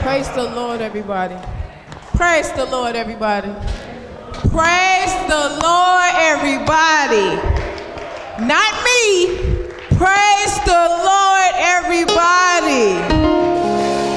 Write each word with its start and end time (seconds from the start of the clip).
Praise 0.00 0.30
the 0.30 0.44
Lord, 0.44 0.80
everybody. 0.80 1.36
Praise 2.16 2.50
the 2.52 2.64
Lord, 2.64 2.96
everybody. 2.96 3.52
Praise 4.48 5.12
the 5.28 5.60
Lord, 5.62 6.12
everybody. 6.16 7.36
Not 8.40 8.72
me. 8.82 9.36
Praise 9.98 10.56
the 10.64 10.86
Lord, 11.04 11.52
everybody. 11.54 12.96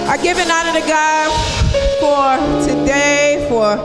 I 0.08 0.18
give 0.24 0.38
an 0.38 0.50
honor 0.50 0.80
to 0.80 0.88
God 0.88 1.30
for 2.00 2.66
today, 2.66 3.46
for 3.50 3.76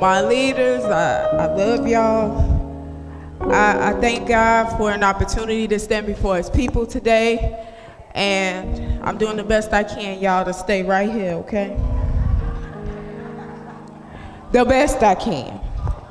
my 0.00 0.22
leaders. 0.22 0.82
I, 0.84 1.26
I 1.26 1.54
love 1.54 1.86
y'all. 1.86 2.40
I, 3.52 3.90
I 3.90 4.00
thank 4.00 4.26
God 4.26 4.78
for 4.78 4.90
an 4.90 5.04
opportunity 5.04 5.68
to 5.68 5.78
stand 5.78 6.06
before 6.06 6.38
His 6.38 6.48
people 6.48 6.86
today. 6.86 7.73
And 8.14 9.02
I'm 9.02 9.18
doing 9.18 9.36
the 9.36 9.44
best 9.44 9.72
I 9.72 9.82
can, 9.82 10.20
y'all, 10.20 10.44
to 10.44 10.52
stay 10.54 10.84
right 10.84 11.10
here, 11.10 11.32
okay? 11.32 11.76
The 14.52 14.64
best 14.64 15.02
I 15.02 15.16
can. 15.16 15.60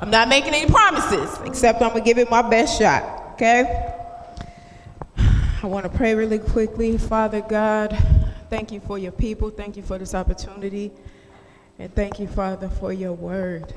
I'm 0.02 0.10
not 0.10 0.28
making 0.28 0.52
any 0.52 0.70
promises, 0.70 1.38
except 1.46 1.80
I'm 1.80 1.88
gonna 1.88 2.04
give 2.04 2.18
it 2.18 2.30
my 2.30 2.42
best 2.42 2.78
shot, 2.78 3.32
okay? 3.32 3.94
I 5.62 5.66
wanna 5.66 5.88
pray 5.88 6.14
really 6.14 6.38
quickly. 6.38 6.98
Father 6.98 7.40
God, 7.40 7.96
thank 8.50 8.70
you 8.70 8.80
for 8.80 8.98
your 8.98 9.12
people. 9.12 9.48
Thank 9.48 9.78
you 9.78 9.82
for 9.82 9.96
this 9.96 10.14
opportunity. 10.14 10.92
And 11.78 11.92
thank 11.94 12.20
you, 12.20 12.28
Father, 12.28 12.68
for 12.68 12.92
your 12.92 13.14
word. 13.14 13.72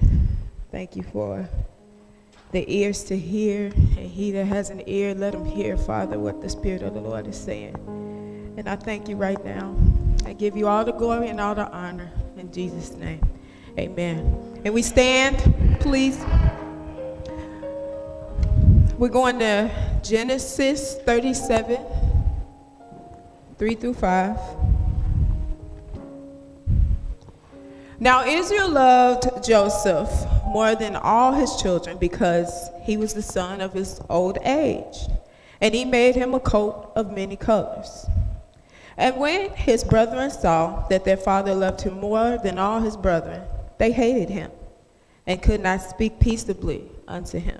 Thank 0.69 0.97
you 0.97 1.03
for 1.03 1.47
the 2.51 2.65
ears 2.67 3.03
to 3.05 3.17
hear, 3.17 3.67
and 3.67 4.09
he 4.09 4.31
that 4.31 4.45
has 4.45 4.69
an 4.69 4.83
ear, 4.85 5.13
let 5.13 5.33
him 5.33 5.45
hear, 5.45 5.77
Father, 5.77 6.19
what 6.19 6.41
the 6.41 6.49
Spirit 6.49 6.81
of 6.81 6.93
the 6.93 6.99
Lord 6.99 7.25
is 7.27 7.37
saying. 7.37 7.75
And 8.57 8.67
I 8.67 8.75
thank 8.75 9.07
you 9.07 9.15
right 9.15 9.43
now. 9.45 9.75
I 10.25 10.33
give 10.33 10.57
you 10.57 10.67
all 10.67 10.83
the 10.83 10.91
glory 10.91 11.29
and 11.29 11.39
all 11.39 11.53
the 11.53 11.69
honor 11.69 12.11
in 12.37 12.51
Jesus' 12.51 12.91
name. 12.93 13.21
Amen. 13.77 14.61
And 14.65 14.73
we 14.73 14.81
stand, 14.81 15.37
please. 15.79 16.19
We're 18.97 19.09
going 19.09 19.37
to 19.39 19.69
Genesis 20.01 20.95
37, 21.05 21.77
3 23.59 23.75
through 23.75 23.93
5. 23.93 24.39
Now 27.99 28.25
Israel 28.25 28.69
loved 28.69 29.45
Joseph 29.45 30.09
more 30.47 30.73
than 30.73 30.95
all 30.95 31.31
his 31.31 31.55
children 31.57 31.97
because 31.99 32.71
he 32.81 32.97
was 32.97 33.13
the 33.13 33.21
son 33.21 33.61
of 33.61 33.73
his 33.73 34.01
old 34.09 34.39
age, 34.41 34.97
and 35.61 35.75
he 35.75 35.85
made 35.85 36.15
him 36.15 36.33
a 36.33 36.39
coat 36.39 36.91
of 36.95 37.11
many 37.11 37.35
colors. 37.35 38.07
And 38.97 39.17
when 39.17 39.51
his 39.51 39.83
brethren 39.83 40.31
saw 40.31 40.87
that 40.87 41.05
their 41.05 41.17
father 41.17 41.53
loved 41.53 41.81
him 41.81 41.99
more 41.99 42.39
than 42.43 42.57
all 42.57 42.81
his 42.81 42.97
brethren, 42.97 43.43
they 43.77 43.91
hated 43.91 44.29
him 44.29 44.51
and 45.27 45.41
could 45.41 45.61
not 45.61 45.81
speak 45.81 46.19
peaceably 46.19 46.83
unto 47.07 47.37
him. 47.37 47.59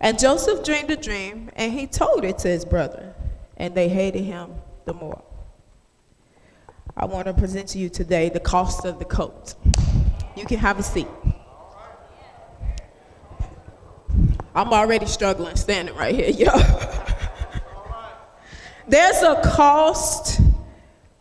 And 0.00 0.18
Joseph 0.18 0.64
dreamed 0.64 0.90
a 0.90 0.96
dream, 0.96 1.50
and 1.54 1.72
he 1.72 1.86
told 1.86 2.24
it 2.24 2.38
to 2.38 2.48
his 2.48 2.64
brethren, 2.64 3.14
and 3.56 3.74
they 3.74 3.88
hated 3.88 4.24
him 4.24 4.50
the 4.84 4.94
more. 4.94 5.22
I 6.96 7.06
want 7.06 7.26
to 7.26 7.34
present 7.34 7.68
to 7.68 7.78
you 7.78 7.88
today 7.88 8.28
the 8.28 8.40
cost 8.40 8.84
of 8.84 8.98
the 8.98 9.04
coat. 9.04 9.54
You 10.36 10.44
can 10.44 10.58
have 10.58 10.78
a 10.78 10.82
seat. 10.82 11.08
I'm 14.54 14.72
already 14.72 15.06
struggling 15.06 15.56
standing 15.56 15.94
right 15.94 16.14
here, 16.14 16.28
y'all. 16.30 16.93
There's 18.86 19.22
a 19.22 19.40
cost 19.42 20.40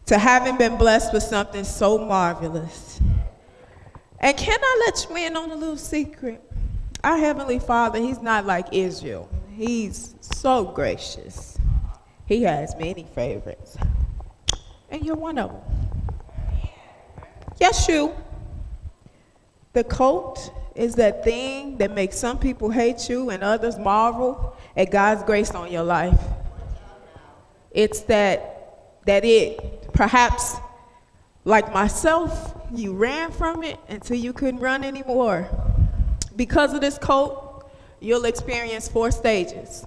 to 0.07 0.17
having 0.17 0.57
been 0.57 0.77
blessed 0.77 1.13
with 1.13 1.23
something 1.23 1.63
so 1.63 1.97
marvelous. 1.97 2.99
And 4.19 4.35
can 4.37 4.59
I 4.61 4.83
let 4.85 5.07
you 5.09 5.15
in 5.27 5.37
on 5.37 5.51
a 5.51 5.55
little 5.55 5.77
secret? 5.77 6.41
Our 7.03 7.17
Heavenly 7.17 7.59
Father, 7.59 7.99
He's 7.99 8.21
not 8.21 8.45
like 8.45 8.67
Israel. 8.71 9.29
He's 9.49 10.15
so 10.21 10.65
gracious. 10.65 11.57
He 12.25 12.43
has 12.43 12.75
many 12.75 13.03
favorites. 13.15 13.77
And 14.89 15.05
you're 15.05 15.15
one 15.15 15.37
of 15.37 15.51
them. 15.51 15.61
Yes, 17.59 17.87
you. 17.87 18.13
The 19.73 19.83
coat 19.83 20.51
is 20.75 20.95
that 20.95 21.23
thing 21.23 21.77
that 21.77 21.91
makes 21.91 22.17
some 22.17 22.39
people 22.39 22.69
hate 22.69 23.09
you 23.09 23.29
and 23.29 23.43
others 23.43 23.77
marvel 23.77 24.55
at 24.75 24.91
God's 24.91 25.23
grace 25.23 25.51
on 25.51 25.71
your 25.71 25.83
life. 25.83 26.19
It's 27.73 28.01
that 28.01 29.01
that 29.05 29.25
it 29.25 29.91
perhaps 29.93 30.55
like 31.45 31.73
myself, 31.73 32.55
you 32.73 32.93
ran 32.93 33.31
from 33.31 33.63
it 33.63 33.77
until 33.89 34.15
you 34.17 34.31
couldn't 34.31 34.61
run 34.61 34.83
anymore. 34.83 35.49
Because 36.35 36.73
of 36.73 36.81
this 36.81 36.97
coat, 36.97 37.69
you'll 37.99 38.25
experience 38.25 38.87
four 38.87 39.11
stages. 39.11 39.83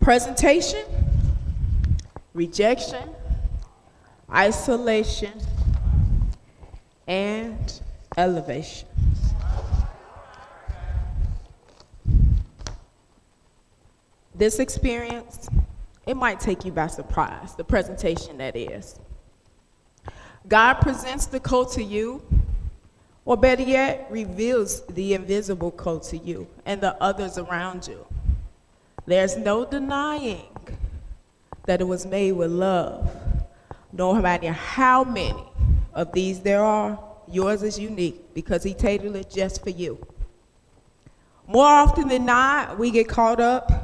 Presentation, 0.00 0.84
rejection, 2.34 3.08
isolation, 4.32 5.32
and 7.06 7.80
elevation. 8.16 8.88
This 14.34 14.58
experience 14.58 15.48
it 16.06 16.16
might 16.16 16.40
take 16.40 16.64
you 16.64 16.72
by 16.72 16.86
surprise, 16.86 17.54
the 17.54 17.64
presentation 17.64 18.38
that 18.38 18.56
is. 18.56 18.98
God 20.46 20.74
presents 20.74 21.26
the 21.26 21.40
coat 21.40 21.72
to 21.72 21.82
you, 21.82 22.22
or 23.24 23.36
better 23.36 23.62
yet, 23.62 24.06
reveals 24.10 24.84
the 24.86 25.14
invisible 25.14 25.70
coat 25.70 26.02
to 26.04 26.18
you 26.18 26.46
and 26.66 26.80
the 26.80 26.94
others 27.02 27.38
around 27.38 27.88
you. 27.88 28.04
There's 29.06 29.36
no 29.36 29.64
denying 29.64 30.46
that 31.66 31.80
it 31.80 31.84
was 31.84 32.04
made 32.04 32.32
with 32.32 32.50
love. 32.50 33.10
No 33.92 34.14
matter 34.14 34.52
how 34.52 35.04
many 35.04 35.44
of 35.94 36.12
these 36.12 36.40
there 36.40 36.62
are, 36.62 36.98
yours 37.30 37.62
is 37.62 37.78
unique 37.78 38.34
because 38.34 38.62
He 38.62 38.74
tailored 38.74 39.16
it 39.16 39.30
just 39.30 39.62
for 39.62 39.70
you. 39.70 40.04
More 41.46 41.66
often 41.66 42.08
than 42.08 42.26
not, 42.26 42.78
we 42.78 42.90
get 42.90 43.08
caught 43.08 43.40
up 43.40 43.83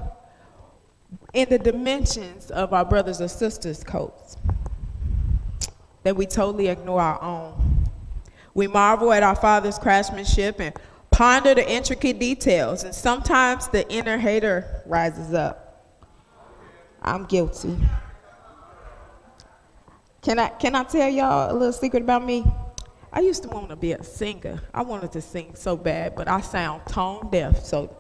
in 1.32 1.48
the 1.48 1.58
dimensions 1.58 2.50
of 2.50 2.72
our 2.72 2.84
brothers 2.84 3.20
or 3.20 3.28
sisters' 3.28 3.84
coats 3.84 4.36
that 6.02 6.16
we 6.16 6.26
totally 6.26 6.68
ignore 6.68 7.00
our 7.00 7.22
own. 7.22 7.86
We 8.54 8.66
marvel 8.66 9.12
at 9.12 9.22
our 9.22 9.36
Father's 9.36 9.78
craftsmanship 9.78 10.60
and 10.60 10.74
ponder 11.10 11.54
the 11.54 11.70
intricate 11.70 12.18
details, 12.18 12.84
and 12.84 12.94
sometimes 12.94 13.68
the 13.68 13.88
inner 13.92 14.18
hater 14.18 14.82
rises 14.86 15.34
up. 15.34 15.84
I'm 17.02 17.26
guilty. 17.26 17.76
Can 20.22 20.38
I, 20.38 20.48
can 20.48 20.74
I 20.74 20.84
tell 20.84 21.08
y'all 21.08 21.50
a 21.50 21.54
little 21.54 21.72
secret 21.72 22.02
about 22.02 22.24
me? 22.24 22.44
I 23.12 23.20
used 23.20 23.42
to 23.42 23.48
want 23.48 23.70
to 23.70 23.76
be 23.76 23.92
a 23.92 24.04
singer. 24.04 24.60
I 24.72 24.82
wanted 24.82 25.12
to 25.12 25.20
sing 25.20 25.54
so 25.54 25.76
bad, 25.76 26.14
but 26.14 26.28
I 26.28 26.40
sound 26.40 26.82
tone 26.86 27.28
deaf, 27.30 27.64
so 27.64 27.96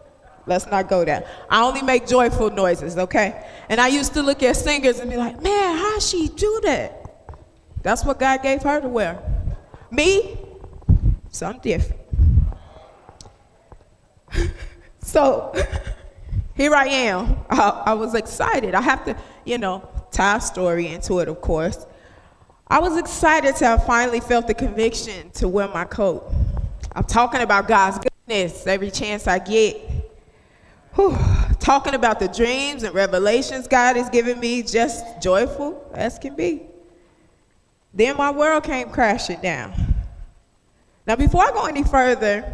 Let's 0.46 0.66
not 0.66 0.88
go 0.88 1.04
there. 1.04 1.28
I 1.48 1.62
only 1.62 1.82
make 1.82 2.06
joyful 2.06 2.50
noises, 2.50 2.96
okay? 2.96 3.46
And 3.68 3.80
I 3.80 3.88
used 3.88 4.14
to 4.14 4.22
look 4.22 4.42
at 4.42 4.56
singers 4.56 4.98
and 4.98 5.10
be 5.10 5.16
like, 5.16 5.40
man, 5.42 5.76
how 5.76 5.98
she 5.98 6.28
do 6.28 6.60
that? 6.64 7.00
That's 7.82 8.04
what 8.04 8.18
God 8.18 8.42
gave 8.42 8.62
her 8.62 8.80
to 8.80 8.88
wear. 8.88 9.18
Me, 9.90 10.38
something 11.30 11.60
different. 11.60 12.00
so 15.00 15.52
here 16.54 16.74
I 16.74 16.86
am. 16.86 17.38
I, 17.48 17.82
I, 17.86 17.94
was 17.94 18.14
excited. 18.14 18.74
I 18.74 18.80
have 18.80 19.04
to, 19.06 19.16
you 19.44 19.58
know, 19.58 19.88
tie 20.10 20.36
a 20.36 20.40
story 20.40 20.88
into 20.88 21.18
it, 21.20 21.28
of 21.28 21.40
course. 21.40 21.86
I 22.68 22.78
was 22.78 22.96
excited 22.96 23.56
to 23.56 23.66
have 23.66 23.86
finally 23.86 24.20
felt 24.20 24.46
the 24.46 24.54
conviction 24.54 25.30
to 25.32 25.48
wear 25.48 25.68
my 25.68 25.84
coat. 25.84 26.32
I'm 26.92 27.04
talking 27.04 27.40
about 27.40 27.66
God's 27.66 27.98
goodness 27.98 28.66
every 28.66 28.90
chance 28.90 29.26
I 29.26 29.38
get. 29.38 29.89
Whew, 30.94 31.16
talking 31.60 31.94
about 31.94 32.18
the 32.18 32.28
dreams 32.28 32.82
and 32.82 32.94
revelations 32.94 33.68
God 33.68 33.96
has 33.96 34.10
given 34.10 34.40
me, 34.40 34.62
just 34.62 35.04
joyful 35.22 35.90
as 35.94 36.18
can 36.18 36.34
be. 36.34 36.62
Then 37.94 38.16
my 38.16 38.30
world 38.30 38.64
came 38.64 38.90
crashing 38.90 39.40
down. 39.40 39.72
Now, 41.06 41.16
before 41.16 41.42
I 41.42 41.50
go 41.50 41.66
any 41.66 41.82
further, 41.82 42.44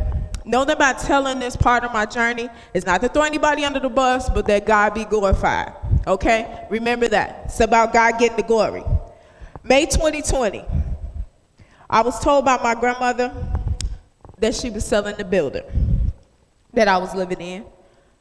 know 0.45 0.65
that 0.65 0.79
by 0.79 0.93
telling 0.95 1.39
this 1.39 1.57
part 1.57 1.85
of 1.85 1.93
my 1.93 2.07
journey 2.07 2.49
is 2.73 2.87
not 2.87 3.01
to 3.03 3.09
throw 3.09 3.23
anybody 3.23 3.65
under 3.65 3.81
the 3.81 3.89
bus, 3.89 4.31
but 4.31 4.47
that 4.47 4.67
God 4.67 4.95
be 4.95 5.05
glorified. 5.05 5.73
Okay? 6.07 6.67
Remember 6.71 7.09
that. 7.09 7.43
It's 7.47 7.61
about 7.61 7.93
God 7.93 8.19
getting 8.19 8.37
the 8.37 8.43
glory. 8.43 8.85
May 9.63 9.87
2020, 9.87 10.65
I 11.91 12.03
was 12.03 12.21
told 12.21 12.45
by 12.45 12.63
my 12.63 12.75
grandmother 12.75 13.35
that 14.39 14.55
she 14.55 14.71
was 14.71 14.85
selling 14.85 15.17
the 15.17 15.25
building 15.25 15.65
that 16.73 16.89
I 16.89 16.99
was 16.99 17.15
living 17.15 17.41
in. 17.41 17.65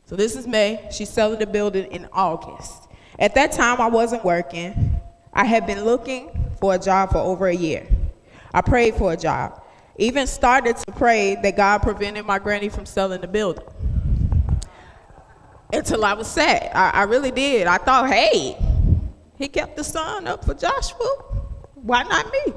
So 0.05 0.15
this 0.15 0.35
is 0.35 0.45
May. 0.45 0.87
She's 0.91 1.09
selling 1.09 1.39
the 1.39 1.47
building 1.47 1.91
in 1.91 2.07
August. 2.13 2.83
At 3.17 3.33
that 3.35 3.51
time, 3.51 3.81
I 3.81 3.87
wasn't 3.87 4.23
working. 4.23 5.01
I 5.33 5.45
had 5.45 5.65
been 5.65 5.83
looking 5.83 6.29
for 6.59 6.75
a 6.75 6.79
job 6.79 7.11
for 7.11 7.17
over 7.17 7.47
a 7.47 7.55
year. 7.55 7.87
I 8.53 8.61
prayed 8.61 8.95
for 8.95 9.13
a 9.13 9.17
job. 9.17 9.61
Even 9.97 10.27
started 10.27 10.77
to 10.77 10.91
pray 10.91 11.35
that 11.41 11.57
God 11.57 11.79
prevented 11.79 12.25
my 12.25 12.37
granny 12.37 12.69
from 12.69 12.85
selling 12.85 13.21
the 13.21 13.27
building. 13.27 13.65
Until 15.73 16.05
I 16.05 16.13
was 16.13 16.27
sad. 16.27 16.71
I, 16.75 16.91
I 16.91 17.03
really 17.03 17.31
did. 17.31 17.65
I 17.65 17.77
thought, 17.77 18.07
hey, 18.09 18.57
he 19.37 19.47
kept 19.47 19.75
the 19.75 19.83
sun 19.83 20.27
up 20.27 20.45
for 20.45 20.53
Joshua. 20.53 21.15
Why 21.73 22.03
not 22.03 22.31
me? 22.31 22.53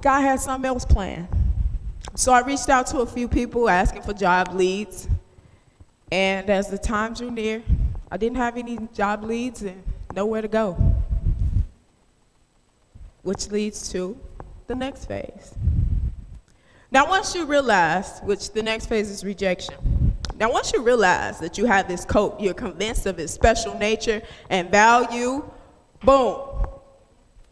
God 0.00 0.20
had 0.20 0.40
something 0.40 0.68
else 0.68 0.84
planned. 0.84 1.28
So 2.14 2.32
I 2.32 2.40
reached 2.42 2.68
out 2.68 2.86
to 2.88 3.00
a 3.00 3.06
few 3.06 3.28
people 3.28 3.68
asking 3.68 4.02
for 4.02 4.12
job 4.12 4.54
leads. 4.54 5.08
And 6.12 6.50
as 6.50 6.68
the 6.68 6.78
time 6.78 7.14
drew 7.14 7.30
near, 7.30 7.62
I 8.10 8.16
didn't 8.16 8.38
have 8.38 8.56
any 8.56 8.78
job 8.94 9.22
leads 9.22 9.62
and 9.62 9.82
nowhere 10.14 10.42
to 10.42 10.48
go. 10.48 10.76
Which 13.22 13.50
leads 13.50 13.90
to 13.92 14.18
the 14.66 14.74
next 14.74 15.06
phase. 15.06 15.54
Now, 16.90 17.08
once 17.08 17.34
you 17.34 17.44
realize, 17.44 18.20
which 18.20 18.50
the 18.50 18.62
next 18.62 18.86
phase 18.86 19.10
is 19.10 19.24
rejection. 19.24 20.16
Now, 20.40 20.50
once 20.50 20.72
you 20.72 20.82
realize 20.82 21.38
that 21.38 21.58
you 21.58 21.66
have 21.66 21.86
this 21.86 22.04
coat, 22.04 22.40
you're 22.40 22.54
convinced 22.54 23.06
of 23.06 23.18
its 23.18 23.32
special 23.32 23.78
nature 23.78 24.22
and 24.48 24.70
value, 24.70 25.48
boom, 26.02 26.66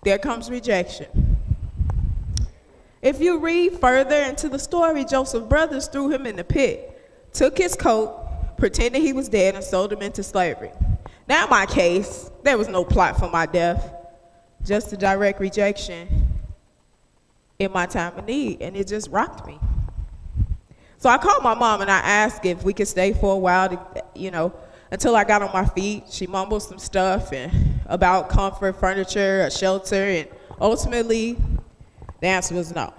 there 0.03 0.19
comes 0.19 0.51
rejection. 0.51 1.37
If 3.01 3.21
you 3.21 3.39
read 3.39 3.79
further 3.79 4.17
into 4.23 4.49
the 4.49 4.59
story, 4.59 5.05
Joseph's 5.05 5.47
brothers 5.47 5.87
threw 5.87 6.09
him 6.11 6.27
in 6.27 6.35
the 6.35 6.45
pit, 6.45 7.29
took 7.33 7.59
his 7.59 7.77
coat, 7.77 8.18
pretended 8.59 9.01
he 9.01 9.13
was 9.13 9.29
dead, 9.29 9.55
and 9.55 9.65
sold 9.65 9.93
him 9.93 10.03
into 10.03 10.23
slavery. 10.23 10.73
Now, 11.29 11.45
in 11.45 11.51
my 11.51 11.67
case, 11.67 12.31
there 12.43 12.59
was 12.59 12.69
no 12.69 12.85
plot 12.85 13.19
for 13.19 13.31
my 13.31 13.47
death, 13.47 13.95
just 14.65 14.93
a 14.93 14.97
direct 14.97 15.41
rejection 15.41 16.27
in 17.59 17.73
my 17.73 17.87
time 17.87 18.17
of 18.19 18.27
need, 18.27 18.61
and 18.61 18.77
it 18.77 18.87
just 18.87 19.09
rocked 19.11 19.47
me. 19.47 19.59
So 20.99 21.09
I 21.09 21.19
called 21.19 21.45
my 21.45 21.55
mom 21.55 21.81
and 21.81 21.91
I 21.91 21.99
asked 21.99 22.45
if 22.45 22.65
we 22.65 22.73
could 22.73 22.89
stay 22.89 23.13
for 23.13 23.35
a 23.35 23.39
while, 23.39 23.69
to, 23.69 24.05
you 24.15 24.31
know, 24.31 24.53
until 24.91 25.15
I 25.15 25.25
got 25.25 25.43
on 25.43 25.53
my 25.53 25.65
feet. 25.65 26.05
She 26.11 26.27
mumbled 26.27 26.63
some 26.63 26.79
stuff 26.79 27.33
and 27.33 27.81
about 27.87 28.29
comfort, 28.29 28.81
furniture, 28.81 29.43
a 29.43 29.51
shelter, 29.51 29.95
and 29.95 30.29
ultimately 30.61 31.37
the 32.21 32.27
answer 32.27 32.55
was 32.55 32.75
no. 32.75 32.93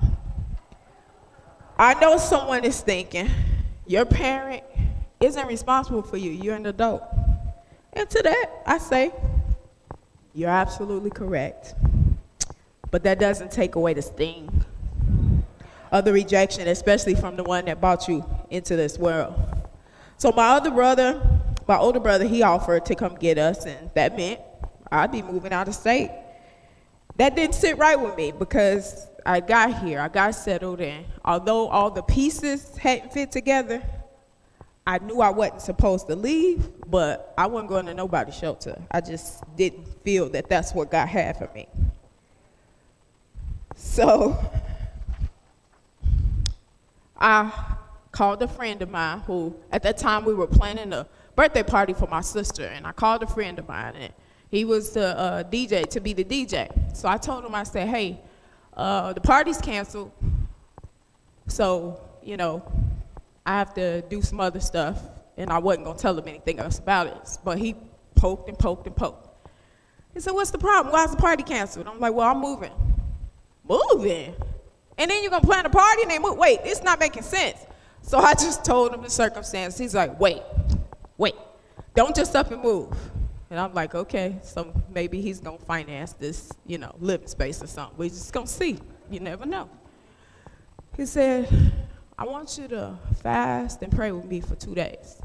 I 1.78 1.94
know 1.96 2.18
someone 2.18 2.64
is 2.64 2.80
thinking, 2.82 3.30
your 3.86 4.06
parent 4.06 4.64
isn't 5.19 5.48
responsible 5.48 6.01
for 6.01 6.18
you, 6.18 6.31
you're 6.31 6.56
an 6.56 6.66
adult. 6.66 7.04
And 7.94 8.10
to 8.10 8.21
that, 8.24 8.63
I 8.66 8.77
say, 8.77 9.12
you're 10.33 10.50
absolutely 10.50 11.10
correct. 11.10 11.75
But 12.92 13.04
that 13.04 13.19
doesn't 13.19 13.51
take 13.51 13.75
away 13.75 13.94
the 13.94 14.01
sting 14.01 14.66
of 15.92 16.06
the 16.06 16.13
rejection, 16.13 16.68
especially 16.68 17.16
from 17.16 17.36
the 17.36 17.44
one 17.44 17.66
that 17.66 17.81
brought 17.81 18.07
you 18.07 18.25
into 18.50 18.75
this 18.75 18.98
world. 18.98 19.33
So 20.18 20.31
my 20.31 20.50
other 20.50 20.71
brother, 20.71 21.21
my 21.68 21.77
older 21.77 22.00
brother, 22.00 22.25
he 22.25 22.44
offered 22.44 22.86
to 22.86 22.95
come 22.95 23.16
get 23.16 23.38
us, 23.38 23.66
and 23.66 23.89
that 23.95 24.16
meant 24.16 24.39
I'd 24.92 25.12
be 25.12 25.21
moving 25.21 25.54
out 25.54 25.68
of 25.68 25.75
state. 25.75 26.12
That 27.18 27.36
didn't 27.36 27.56
sit 27.56 27.77
right 27.77 28.00
with 28.00 28.16
me 28.16 28.31
because 28.31 29.07
I 29.25 29.39
got 29.42 29.83
here, 29.83 30.00
I 30.00 30.07
got 30.07 30.31
settled 30.31 30.81
in. 30.81 31.06
Although 31.25 31.68
all 31.68 31.92
the 31.92 32.04
pieces 32.04 32.77
hadn't 32.77 33.13
fit 33.13 33.31
together, 33.31 33.83
I 34.90 34.98
knew 34.98 35.22
I 35.22 35.30
wasn't 35.30 35.62
supposed 35.62 36.08
to 36.08 36.16
leave, 36.16 36.68
but 36.90 37.32
I 37.38 37.46
wasn't 37.46 37.70
going 37.70 37.86
to 37.86 37.94
nobody's 37.94 38.34
shelter. 38.34 38.76
I 38.90 39.02
just 39.02 39.44
didn't 39.56 39.86
feel 40.04 40.30
that 40.30 40.50
that's 40.50 40.74
what 40.74 40.90
God 40.90 41.06
had 41.06 41.38
for 41.38 41.48
me. 41.54 41.68
So 43.76 44.36
I 47.16 47.76
called 48.12 48.42
a 48.42 48.48
friend 48.48 48.82
of 48.82 48.90
mine 48.90 49.20
who, 49.28 49.56
at 49.72 49.84
that 49.84 50.00
time, 50.00 50.26
we 50.26 50.34
were 50.34 50.48
planning 50.48 50.92
a 50.92 51.06
birthday 51.36 51.62
party 51.62 51.94
for 51.94 52.08
my 52.08 52.22
sister, 52.22 52.66
and 52.66 52.88
I 52.88 52.92
called 52.92 53.22
a 53.22 53.28
friend 53.28 53.60
of 53.60 53.68
mine, 53.68 53.94
and 53.96 54.12
he 54.50 54.66
was 54.66 54.90
the 54.90 55.16
uh, 55.16 55.44
DJ 55.44 55.88
to 55.88 56.00
be 56.00 56.14
the 56.14 56.24
DJ. 56.24 56.98
So 56.98 57.08
I 57.08 57.18
told 57.18 57.46
him, 57.46 57.54
I 57.54 57.62
said, 57.62 57.90
hey, 57.90 58.20
uh, 58.76 59.14
the 59.14 59.22
party's 59.22 59.60
canceled, 59.60 60.12
so, 61.46 62.02
you 62.24 62.38
know, 62.38 62.64
I 63.46 63.58
have 63.58 63.74
to 63.76 64.02
do 64.04 64.22
some 64.22 64.40
other 64.40 64.60
stuff, 64.60 65.00
and 65.38 65.52
I 65.52 65.58
wasn't 65.58 65.86
gonna 65.86 65.98
tell 65.98 66.18
him 66.18 66.28
anything 66.28 66.60
else 66.60 66.80
about 66.80 67.08
it. 67.08 67.38
But 67.44 67.58
he 67.58 67.76
poked 68.16 68.50
and 68.50 68.58
poked 68.58 68.88
and 68.88 68.96
poked. 68.96 69.28
He 70.14 70.20
said, 70.20 70.32
What's 70.32 70.52
the 70.52 70.58
problem? 70.58 70.94
Why 70.94 71.06
is 71.06 71.12
the 71.12 71.18
party 71.18 71.44
canceled? 71.44 71.88
I'm 71.88 72.00
like, 72.00 72.14
Well, 72.14 72.28
I'm 72.28 72.40
moving. 72.40 72.72
Moving? 73.68 74.36
And 74.98 75.10
then 75.10 75.22
you're 75.22 75.32
gonna 75.32 75.46
plan 75.46 75.66
a 75.66 75.70
party 75.70 76.02
and 76.02 76.12
they 76.12 76.20
move? 76.20 76.38
Wait, 76.38 76.60
it's 76.64 76.84
not 76.84 77.00
making 77.00 77.24
sense. 77.24 77.66
So 78.02 78.18
I 78.18 78.34
just 78.46 78.66
told 78.66 78.94
him 78.94 79.02
the 79.02 79.10
circumstance. 79.10 79.78
He's 79.78 79.96
like, 79.96 80.20
Wait, 80.20 80.42
wait, 81.18 81.36
don't 81.96 82.16
just 82.16 82.36
up 82.36 82.52
and 82.52 82.62
move. 82.62 82.96
And 83.50 83.60
I'm 83.60 83.74
like, 83.74 83.96
okay, 83.96 84.38
so 84.44 84.72
maybe 84.94 85.22
he's 85.22 85.40
gonna 85.40 85.58
finance 85.58 86.14
this, 86.14 86.52
you 86.68 86.78
know, 86.78 86.94
living 87.00 87.28
space 87.28 87.64
or 87.64 87.68
something. 87.68 87.98
We're 87.98 88.10
just 88.10 88.32
gonna 88.32 88.46
see. 88.46 88.78
You 89.10 89.20
never 89.22 89.46
know. 89.46 89.70
He 90.96 91.06
said, 91.08 91.48
I 92.19 92.25
want 92.25 92.57
you 92.57 92.68
to 92.68 92.98
fast 93.24 93.81
and 93.81 93.89
pray 93.89 94.12
with 94.12 94.25
me 94.25 94.42
for 94.42 94.54
two 94.54 94.75
days. 94.75 95.21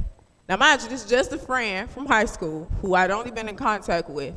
Now, 0.49 0.56
mind 0.56 0.81
you, 0.81 0.88
this 0.88 1.02
is 1.02 1.11
just 1.11 1.32
a 1.32 1.38
friend 1.38 1.91
from 1.91 2.06
high 2.06 2.26
school 2.26 2.70
who 2.81 2.94
I'd 2.94 3.11
only 3.11 3.32
been 3.32 3.49
in 3.49 3.56
contact 3.56 4.08
with 4.08 4.37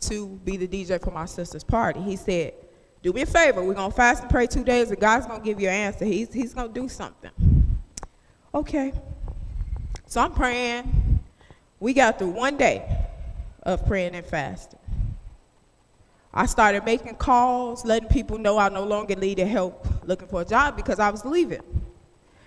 to 0.00 0.26
be 0.44 0.56
the 0.56 0.66
DJ 0.66 1.00
for 1.00 1.12
my 1.12 1.24
sister's 1.24 1.62
party. 1.62 2.00
He 2.00 2.16
said, 2.16 2.54
Do 3.00 3.12
me 3.12 3.22
a 3.22 3.26
favor, 3.26 3.62
we're 3.62 3.74
gonna 3.74 3.94
fast 3.94 4.22
and 4.22 4.30
pray 4.30 4.48
two 4.48 4.64
days, 4.64 4.90
and 4.90 4.98
God's 4.98 5.26
gonna 5.26 5.44
give 5.44 5.60
you 5.60 5.68
an 5.68 5.74
answer. 5.74 6.04
He's, 6.04 6.32
he's 6.32 6.52
gonna 6.52 6.72
do 6.72 6.88
something. 6.88 7.30
Okay. 8.52 8.92
So 10.06 10.20
I'm 10.20 10.32
praying 10.32 11.20
we 11.78 11.92
got 11.92 12.18
through 12.18 12.30
one 12.30 12.56
day 12.56 13.06
of 13.62 13.86
praying 13.86 14.16
and 14.16 14.26
fasting. 14.26 14.77
I 16.38 16.46
started 16.46 16.84
making 16.84 17.16
calls, 17.16 17.84
letting 17.84 18.08
people 18.08 18.38
know 18.38 18.58
I 18.58 18.68
no 18.68 18.84
longer 18.84 19.16
needed 19.16 19.48
help 19.48 19.84
looking 20.04 20.28
for 20.28 20.42
a 20.42 20.44
job 20.44 20.76
because 20.76 21.00
I 21.00 21.10
was 21.10 21.24
leaving. 21.24 21.62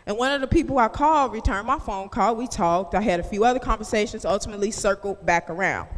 And 0.05 0.17
one 0.17 0.31
of 0.31 0.39
the 0.39 0.47
people 0.47 0.79
I 0.79 0.88
called 0.88 1.33
returned 1.33 1.67
my 1.67 1.77
phone 1.77 2.07
call. 2.07 2.38
We 2.38 2.47
talked. 2.47 2.95
I 2.95 3.01
had 3.01 3.19
a 3.19 3.23
few 3.23 3.43
other 3.43 3.59
conversations, 3.59 4.23
ultimately 4.23 4.71
circled 4.71 5.25
back 5.25 5.49
around. 5.49 5.89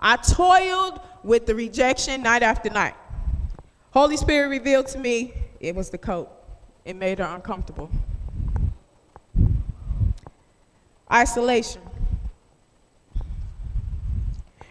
I 0.00 0.16
toiled 0.16 0.98
with 1.22 1.44
the 1.44 1.54
rejection 1.54 2.22
night 2.22 2.42
after 2.42 2.70
night. 2.70 2.94
Holy 3.90 4.16
Spirit 4.16 4.48
revealed 4.48 4.86
to 4.86 4.98
me 4.98 5.34
it 5.60 5.74
was 5.74 5.90
the 5.90 5.98
coat. 5.98 6.30
It 6.86 6.96
made 6.96 7.18
her 7.18 7.26
uncomfortable. 7.26 7.90
Isolation. 11.12 11.82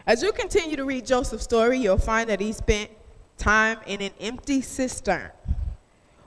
As 0.10 0.24
you 0.24 0.32
continue 0.32 0.76
to 0.76 0.86
read 0.86 1.06
Joseph's 1.06 1.44
story, 1.44 1.78
you'll 1.78 2.00
find 2.00 2.32
that 2.32 2.40
he 2.40 2.52
spent 2.52 2.90
time 3.38 3.78
in 3.86 4.02
an 4.02 4.10
empty 4.20 4.60
cistern, 4.60 5.30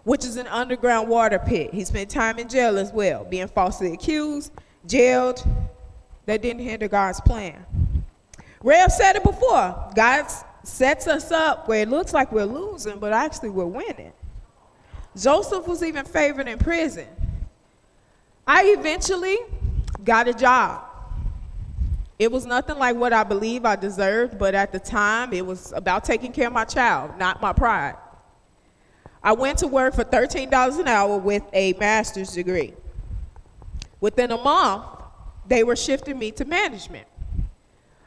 which 0.04 0.24
is 0.24 0.36
an 0.36 0.46
underground 0.46 1.08
water 1.08 1.40
pit. 1.40 1.74
He 1.74 1.84
spent 1.84 2.08
time 2.08 2.38
in 2.38 2.48
jail 2.48 2.78
as 2.78 2.92
well, 2.92 3.24
being 3.24 3.48
falsely 3.48 3.92
accused, 3.92 4.52
jailed. 4.86 5.44
That 6.26 6.42
didn't 6.42 6.62
hinder 6.62 6.86
God's 6.86 7.20
plan. 7.22 7.66
Rev 8.62 8.92
said 8.92 9.16
it 9.16 9.24
before 9.24 9.90
God 9.96 10.28
sets 10.62 11.08
us 11.08 11.32
up 11.32 11.66
where 11.66 11.82
it 11.82 11.88
looks 11.88 12.14
like 12.14 12.30
we're 12.30 12.44
losing, 12.44 13.00
but 13.00 13.12
actually 13.12 13.50
we're 13.50 13.66
winning. 13.66 14.12
Joseph 15.16 15.66
was 15.66 15.82
even 15.82 16.04
favored 16.04 16.46
in 16.46 16.56
prison. 16.56 17.08
I 18.46 18.76
eventually 18.78 19.38
got 20.04 20.28
a 20.28 20.32
job. 20.32 20.84
It 22.22 22.30
was 22.30 22.46
nothing 22.46 22.78
like 22.78 22.94
what 22.94 23.12
I 23.12 23.24
believe 23.24 23.64
I 23.64 23.74
deserved, 23.74 24.38
but 24.38 24.54
at 24.54 24.70
the 24.70 24.78
time, 24.78 25.32
it 25.32 25.44
was 25.44 25.72
about 25.72 26.04
taking 26.04 26.30
care 26.30 26.46
of 26.46 26.52
my 26.52 26.64
child, 26.64 27.18
not 27.18 27.42
my 27.42 27.52
pride. 27.52 27.96
I 29.24 29.32
went 29.32 29.58
to 29.58 29.66
work 29.66 29.96
for 29.96 30.04
$13 30.04 30.78
an 30.78 30.86
hour 30.86 31.18
with 31.18 31.42
a 31.52 31.72
master's 31.80 32.32
degree. 32.32 32.74
Within 34.00 34.30
a 34.30 34.36
month, 34.40 34.84
they 35.48 35.64
were 35.64 35.74
shifting 35.74 36.16
me 36.16 36.30
to 36.30 36.44
management. 36.44 37.08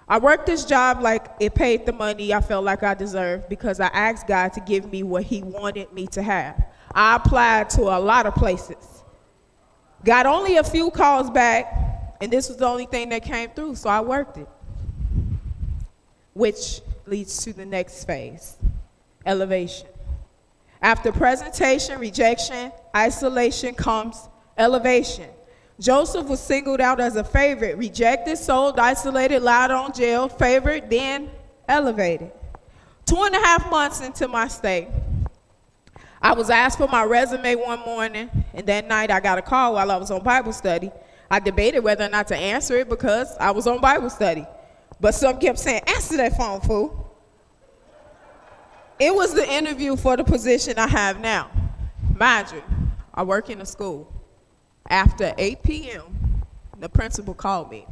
I 0.08 0.20
worked 0.20 0.46
this 0.46 0.64
job 0.64 1.02
like 1.02 1.26
it 1.42 1.54
paid 1.54 1.86
the 1.86 1.92
money 1.92 2.34
I 2.34 2.40
felt 2.40 2.64
like 2.64 2.84
I 2.84 2.94
deserved 2.94 3.50
because 3.50 3.82
I 3.82 3.88
asked 3.88 4.28
God 4.28 4.54
to 4.54 4.62
give 4.62 4.90
me 4.90 5.04
what 5.04 5.24
He 5.24 5.44
wanted 5.44 5.92
me 5.92 6.08
to 6.08 6.22
have. 6.22 6.64
I 6.94 7.18
applied 7.18 7.70
to 7.72 7.82
a 7.82 8.00
lot 8.00 8.28
of 8.28 8.34
places. 8.36 9.04
Got 10.06 10.26
only 10.26 10.56
a 10.56 10.64
few 10.64 10.90
calls 10.90 11.30
back, 11.30 11.86
and 12.26 12.34
this 12.34 12.48
was 12.48 12.58
the 12.58 12.66
only 12.66 12.88
thing 12.88 13.10
that 13.10 13.22
came 13.22 13.52
through, 13.52 13.76
so 13.76 13.88
I 13.88 14.02
worked 14.02 14.38
it. 14.38 14.48
Which 16.34 16.82
leads 17.06 17.44
to 17.44 17.54
the 17.54 17.68
next 17.68 18.06
phase 18.06 18.58
elevation. 19.28 19.86
After 20.82 21.12
presentation, 21.12 22.00
rejection, 22.00 22.72
isolation 22.96 23.76
comes 23.76 24.28
elevation. 24.58 25.30
Joseph 25.80 26.26
was 26.26 26.40
singled 26.40 26.82
out 26.82 27.00
as 27.00 27.16
a 27.16 27.24
favorite, 27.24 27.78
rejected, 27.78 28.40
sold, 28.40 28.80
isolated, 28.80 29.44
lied 29.44 29.70
on, 29.70 29.94
jailed, 29.94 30.32
favored, 30.32 30.90
then 30.90 31.30
elevated. 31.70 32.32
Two 33.06 33.22
and 33.22 33.36
a 33.36 33.40
half 33.40 33.70
months 33.70 34.02
into 34.02 34.28
my 34.28 34.48
stay, 34.48 34.88
I 36.20 36.34
was 36.34 36.50
asked 36.50 36.80
for 36.80 36.88
my 36.88 37.04
resume 37.04 37.54
one 37.54 37.82
morning, 37.82 38.32
and 38.52 38.66
that 38.66 38.88
night 38.88 39.12
I 39.12 39.20
got 39.20 39.38
a 39.38 39.44
call 39.44 39.76
while 39.76 39.92
I 39.92 39.98
was 39.98 40.10
on 40.10 40.24
Bible 40.24 40.54
study. 40.54 40.92
I 41.30 41.40
debated 41.40 41.80
whether 41.80 42.06
or 42.06 42.10
not 42.10 42.28
to 42.28 42.36
answer 42.36 42.78
it 42.78 42.90
because 42.90 43.36
I 43.38 43.52
was 43.52 43.68
on 43.68 43.82
Bible 43.82 44.10
study. 44.10 44.46
But 45.00 45.14
some 45.14 45.40
kept 45.40 45.60
saying, 45.60 45.82
Answer 45.88 46.18
that 46.18 46.38
phone, 46.38 46.62
fool. 46.62 47.02
It 49.00 49.14
was 49.14 49.34
the 49.34 49.52
interview 49.52 49.96
for 49.96 50.16
the 50.16 50.24
position 50.24 50.80
I 50.80 50.88
have 50.88 51.20
now. 51.20 51.52
Mind 52.18 52.52
you, 52.54 52.64
I 53.14 53.24
work 53.24 53.50
in 53.50 53.60
a 53.60 53.66
school. 53.66 54.12
After 54.90 55.34
8 55.38 55.64
p.m., 55.64 56.44
the 56.80 56.88
principal 56.88 57.34
called 57.34 57.72
me 57.72 57.86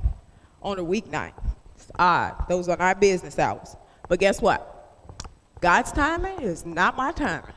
on 0.61 0.79
a 0.79 0.83
weeknight. 0.83 1.33
It's 1.75 1.91
odd. 1.97 2.45
Those 2.47 2.69
are 2.69 2.77
not 2.77 3.01
business 3.01 3.37
hours. 3.37 3.75
But 4.07 4.19
guess 4.19 4.41
what? 4.41 4.69
God's 5.59 5.91
timing 5.91 6.41
is 6.41 6.65
not 6.65 6.95
my 6.95 7.11
timing. 7.11 7.51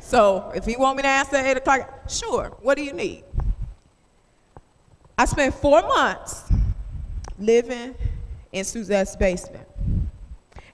So 0.00 0.52
if 0.54 0.66
you 0.66 0.78
want 0.78 0.96
me 0.96 1.02
to 1.02 1.08
answer 1.08 1.36
at 1.36 1.46
8 1.46 1.56
o'clock, 1.58 2.02
sure. 2.08 2.56
What 2.60 2.76
do 2.76 2.84
you 2.84 2.92
need? 2.92 3.24
I 5.22 5.24
spent 5.24 5.54
four 5.54 5.82
months 5.82 6.50
living 7.38 7.94
in 8.50 8.64
Suzette's 8.64 9.14
basement. 9.14 9.68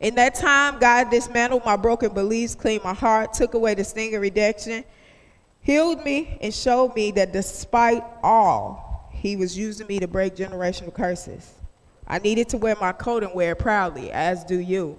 In 0.01 0.15
that 0.15 0.37
time, 0.37 0.79
God 0.79 1.11
dismantled 1.11 1.67
my 1.67 1.77
broken 1.77 2.15
beliefs, 2.15 2.55
cleaned 2.55 2.83
my 2.83 2.95
heart, 2.95 3.35
took 3.35 3.53
away 3.53 3.75
the 3.75 3.85
sting 3.85 4.15
of 4.15 4.23
rejection, 4.23 4.87
healed 5.61 6.03
me, 6.03 6.39
and 6.41 6.55
showed 6.55 6.95
me 6.95 7.11
that 7.11 7.31
despite 7.31 8.03
all, 8.23 9.11
He 9.13 9.37
was 9.37 9.55
using 9.55 9.87
me 9.87 9.99
to 9.99 10.09
break 10.09 10.35
generational 10.35 10.95
curses. 10.95 11.53
I 12.07 12.19
needed 12.19 12.49
to 12.49 12.57
wear 12.57 12.75
my 12.81 12.93
coat 12.93 13.25
and 13.25 13.35
wear 13.35 13.53
it 13.53 13.59
proudly, 13.59 14.11
as 14.11 14.45
do 14.45 14.59
you. 14.59 14.97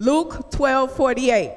Luke 0.00 0.50
12 0.50 0.96
48. 0.96 1.52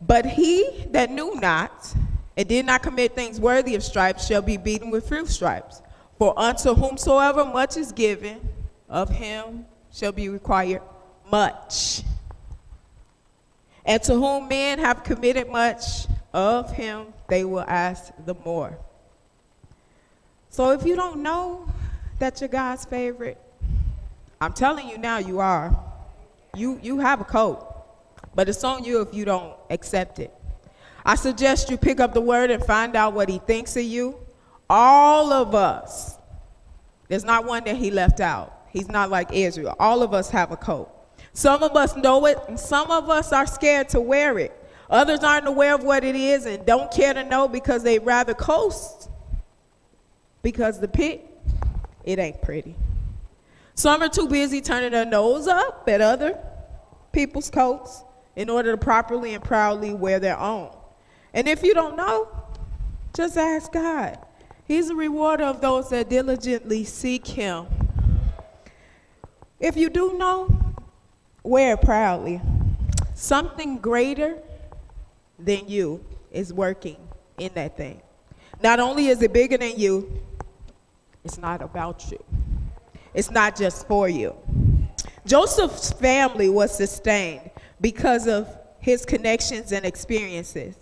But 0.00 0.24
he 0.24 0.86
that 0.92 1.10
knew 1.10 1.34
not 1.34 1.94
and 2.34 2.48
did 2.48 2.64
not 2.64 2.82
commit 2.82 3.14
things 3.14 3.38
worthy 3.38 3.74
of 3.74 3.82
stripes 3.82 4.26
shall 4.26 4.40
be 4.40 4.56
beaten 4.56 4.90
with 4.90 5.06
few 5.06 5.26
stripes. 5.26 5.82
For 6.18 6.38
unto 6.38 6.74
whomsoever 6.74 7.44
much 7.44 7.76
is 7.76 7.92
given, 7.92 8.40
of 8.88 9.10
him 9.10 9.66
shall 9.92 10.12
be 10.12 10.28
required 10.28 10.82
much. 11.30 12.02
And 13.84 14.02
to 14.04 14.14
whom 14.14 14.48
men 14.48 14.78
have 14.78 15.04
committed 15.04 15.48
much, 15.48 16.06
of 16.32 16.72
him 16.72 17.06
they 17.28 17.44
will 17.44 17.64
ask 17.66 18.12
the 18.24 18.34
more. 18.44 18.76
So 20.50 20.70
if 20.70 20.84
you 20.84 20.96
don't 20.96 21.22
know 21.22 21.70
that 22.18 22.40
you're 22.40 22.48
God's 22.48 22.84
favorite, 22.84 23.38
I'm 24.40 24.52
telling 24.52 24.88
you 24.88 24.98
now 24.98 25.18
you 25.18 25.40
are. 25.40 25.76
You, 26.54 26.80
you 26.82 26.98
have 26.98 27.20
a 27.20 27.24
coat, 27.24 27.66
but 28.34 28.48
it's 28.48 28.64
on 28.64 28.84
you 28.84 29.02
if 29.02 29.14
you 29.14 29.24
don't 29.24 29.54
accept 29.70 30.18
it. 30.18 30.32
I 31.04 31.14
suggest 31.14 31.70
you 31.70 31.76
pick 31.76 32.00
up 32.00 32.14
the 32.14 32.20
word 32.20 32.50
and 32.50 32.64
find 32.64 32.96
out 32.96 33.12
what 33.12 33.28
he 33.28 33.38
thinks 33.38 33.76
of 33.76 33.84
you. 33.84 34.18
All 34.68 35.32
of 35.32 35.54
us, 35.54 36.18
there's 37.08 37.24
not 37.24 37.44
one 37.44 37.64
that 37.64 37.76
he 37.76 37.90
left 37.90 38.20
out. 38.20 38.52
He's 38.70 38.88
not 38.88 39.10
like 39.10 39.32
Israel. 39.32 39.74
All 39.78 40.02
of 40.02 40.12
us 40.12 40.30
have 40.30 40.50
a 40.52 40.56
coat. 40.56 40.90
Some 41.32 41.62
of 41.62 41.76
us 41.76 41.96
know 41.96 42.26
it, 42.26 42.38
and 42.48 42.58
some 42.58 42.90
of 42.90 43.08
us 43.10 43.32
are 43.32 43.46
scared 43.46 43.88
to 43.90 44.00
wear 44.00 44.38
it. 44.38 44.52
Others 44.90 45.20
aren't 45.20 45.46
aware 45.46 45.74
of 45.74 45.82
what 45.82 46.04
it 46.04 46.14
is 46.14 46.46
and 46.46 46.64
don't 46.64 46.90
care 46.92 47.12
to 47.12 47.24
know 47.24 47.48
because 47.48 47.82
they'd 47.82 48.00
rather 48.00 48.34
coast 48.34 49.10
because 50.46 50.78
the 50.78 50.86
pit, 50.86 51.28
it 52.04 52.20
ain't 52.20 52.40
pretty. 52.40 52.76
Some 53.74 54.00
are 54.00 54.08
too 54.08 54.28
busy 54.28 54.60
turning 54.60 54.92
their 54.92 55.04
nose 55.04 55.48
up 55.48 55.88
at 55.88 56.00
other 56.00 56.38
people's 57.10 57.50
coats 57.50 58.04
in 58.36 58.48
order 58.48 58.70
to 58.70 58.76
properly 58.78 59.34
and 59.34 59.42
proudly 59.42 59.92
wear 59.92 60.20
their 60.20 60.38
own. 60.38 60.70
And 61.34 61.48
if 61.48 61.64
you 61.64 61.74
don't 61.74 61.96
know, 61.96 62.28
just 63.12 63.36
ask 63.36 63.72
God. 63.72 64.18
He's 64.66 64.90
a 64.90 64.94
rewarder 64.94 65.44
of 65.44 65.60
those 65.60 65.90
that 65.90 66.08
diligently 66.08 66.84
seek 66.84 67.26
Him. 67.26 67.66
If 69.60 69.76
you 69.76 69.88
do 69.88 70.18
know, 70.18 70.50
wear 71.42 71.74
it 71.74 71.82
proudly. 71.82 72.40
Something 73.14 73.78
greater 73.78 74.38
than 75.38 75.68
you 75.68 76.04
is 76.32 76.52
working 76.52 76.96
in 77.38 77.52
that 77.54 77.76
thing. 77.76 78.02
Not 78.62 78.80
only 78.80 79.08
is 79.08 79.22
it 79.22 79.32
bigger 79.32 79.56
than 79.56 79.78
you, 79.78 80.22
it's 81.24 81.38
not 81.38 81.62
about 81.62 82.10
you, 82.10 82.22
it's 83.14 83.30
not 83.30 83.56
just 83.56 83.86
for 83.86 84.08
you. 84.08 84.34
Joseph's 85.26 85.92
family 85.92 86.48
was 86.48 86.76
sustained 86.76 87.50
because 87.80 88.26
of 88.28 88.48
his 88.78 89.04
connections 89.04 89.72
and 89.72 89.84
experiences. 89.84 90.76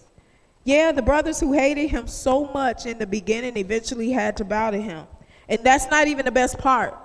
Yeah, 0.65 0.93
the 0.93 1.03
brothers 1.03 1.39
who 1.41 1.53
hated 1.53 1.89
him 1.89 2.07
so 2.07 2.47
much 2.47 2.87
in 2.87 2.99
the 2.99 3.07
beginning 3.07 3.57
eventually 3.57 4.11
had 4.11 4.37
to 4.39 4.45
bow 4.45 4.71
to 4.71 4.81
him. 4.81 5.07
And 5.49 5.63
that's 5.63 5.91
not 5.91 6.09
even 6.09 6.25
the 6.25 6.33
best 6.33 6.59
part. 6.59 6.97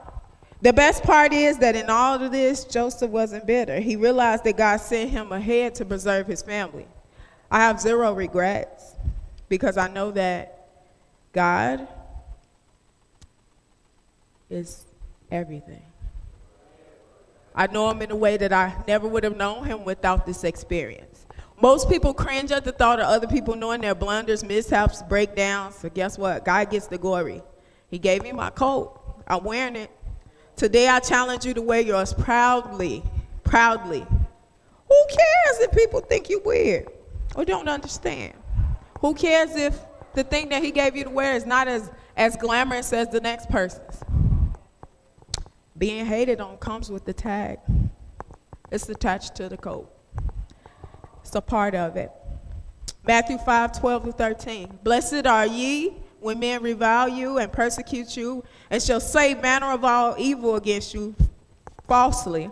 The 0.61 0.73
best 0.73 1.03
part 1.03 1.33
is 1.33 1.57
that 1.59 1.75
in 1.75 1.89
all 1.89 2.21
of 2.21 2.31
this, 2.31 2.65
Joseph 2.65 3.11
wasn't 3.11 3.45
bitter. 3.45 3.79
He 3.79 3.95
realized 3.95 4.43
that 4.45 4.57
God 4.57 4.77
sent 4.77 5.09
him 5.09 5.31
ahead 5.31 5.75
to 5.75 5.85
preserve 5.85 6.27
his 6.27 6.41
family. 6.41 6.87
I 7.51 7.59
have 7.59 7.79
zero 7.79 8.13
regrets 8.13 8.95
because 9.47 9.77
I 9.77 9.87
know 9.87 10.11
that 10.11 10.67
God 11.33 11.87
is 14.49 14.85
everything. 15.31 15.83
I 17.55 17.67
know 17.67 17.89
him 17.89 18.01
in 18.01 18.11
a 18.11 18.15
way 18.15 18.37
that 18.37 18.53
I 18.53 18.73
never 18.87 19.07
would 19.07 19.23
have 19.23 19.35
known 19.35 19.65
him 19.65 19.83
without 19.83 20.25
this 20.25 20.43
experience. 20.43 21.25
Most 21.61 21.89
people 21.89 22.13
cringe 22.13 22.51
at 22.51 22.63
the 22.63 22.71
thought 22.71 22.99
of 22.99 23.07
other 23.07 23.27
people 23.27 23.55
knowing 23.55 23.81
their 23.81 23.95
blunders, 23.95 24.43
mishaps, 24.43 25.03
breakdowns. 25.03 25.75
So 25.75 25.89
guess 25.89 26.17
what? 26.17 26.45
God 26.45 26.69
gets 26.69 26.87
the 26.87 26.97
glory. 26.97 27.43
He 27.89 27.99
gave 27.99 28.23
me 28.23 28.31
my 28.31 28.49
coat. 28.49 28.97
I'm 29.27 29.43
wearing 29.43 29.75
it. 29.75 29.91
Today 30.55 30.87
I 30.87 30.99
challenge 30.99 31.45
you 31.45 31.53
to 31.53 31.61
wear 31.61 31.81
yours 31.81 32.13
proudly. 32.13 33.03
Proudly. 33.43 34.05
Who 34.87 35.05
cares 35.09 35.59
if 35.59 35.71
people 35.71 35.99
think 35.99 36.29
you 36.29 36.41
weird 36.45 36.87
or 37.35 37.43
don't 37.43 37.67
understand? 37.67 38.33
Who 39.01 39.13
cares 39.13 39.55
if 39.55 39.77
the 40.13 40.23
thing 40.23 40.49
that 40.49 40.63
he 40.63 40.71
gave 40.71 40.95
you 40.95 41.03
to 41.03 41.09
wear 41.09 41.35
is 41.35 41.45
not 41.45 41.67
as, 41.67 41.91
as 42.15 42.37
glamorous 42.37 42.93
as 42.93 43.09
the 43.09 43.19
next 43.19 43.49
person's? 43.49 44.01
Being 45.77 46.05
hated 46.05 46.39
on 46.39 46.57
comes 46.57 46.89
with 46.89 47.05
the 47.05 47.13
tag. 47.13 47.59
It's 48.71 48.87
attached 48.87 49.35
to 49.35 49.49
the 49.49 49.57
coat. 49.57 49.91
It's 51.29 51.35
a 51.35 51.41
part 51.41 51.75
of 51.75 51.95
it. 51.95 52.11
Matthew 53.05 53.37
5, 53.37 53.79
12 53.79 54.05
to 54.05 54.11
13. 54.13 54.79
Blessed 54.81 55.27
are 55.27 55.45
ye 55.45 55.93
when 56.19 56.39
men 56.39 56.63
revile 56.63 57.07
you 57.07 57.37
and 57.37 57.53
persecute 57.53 58.17
you, 58.17 58.43
and 58.71 58.81
shall 58.81 58.99
say 58.99 59.35
manner 59.35 59.67
of 59.67 59.85
all 59.85 60.15
evil 60.17 60.55
against 60.55 60.95
you 60.95 61.13
falsely, 61.87 62.49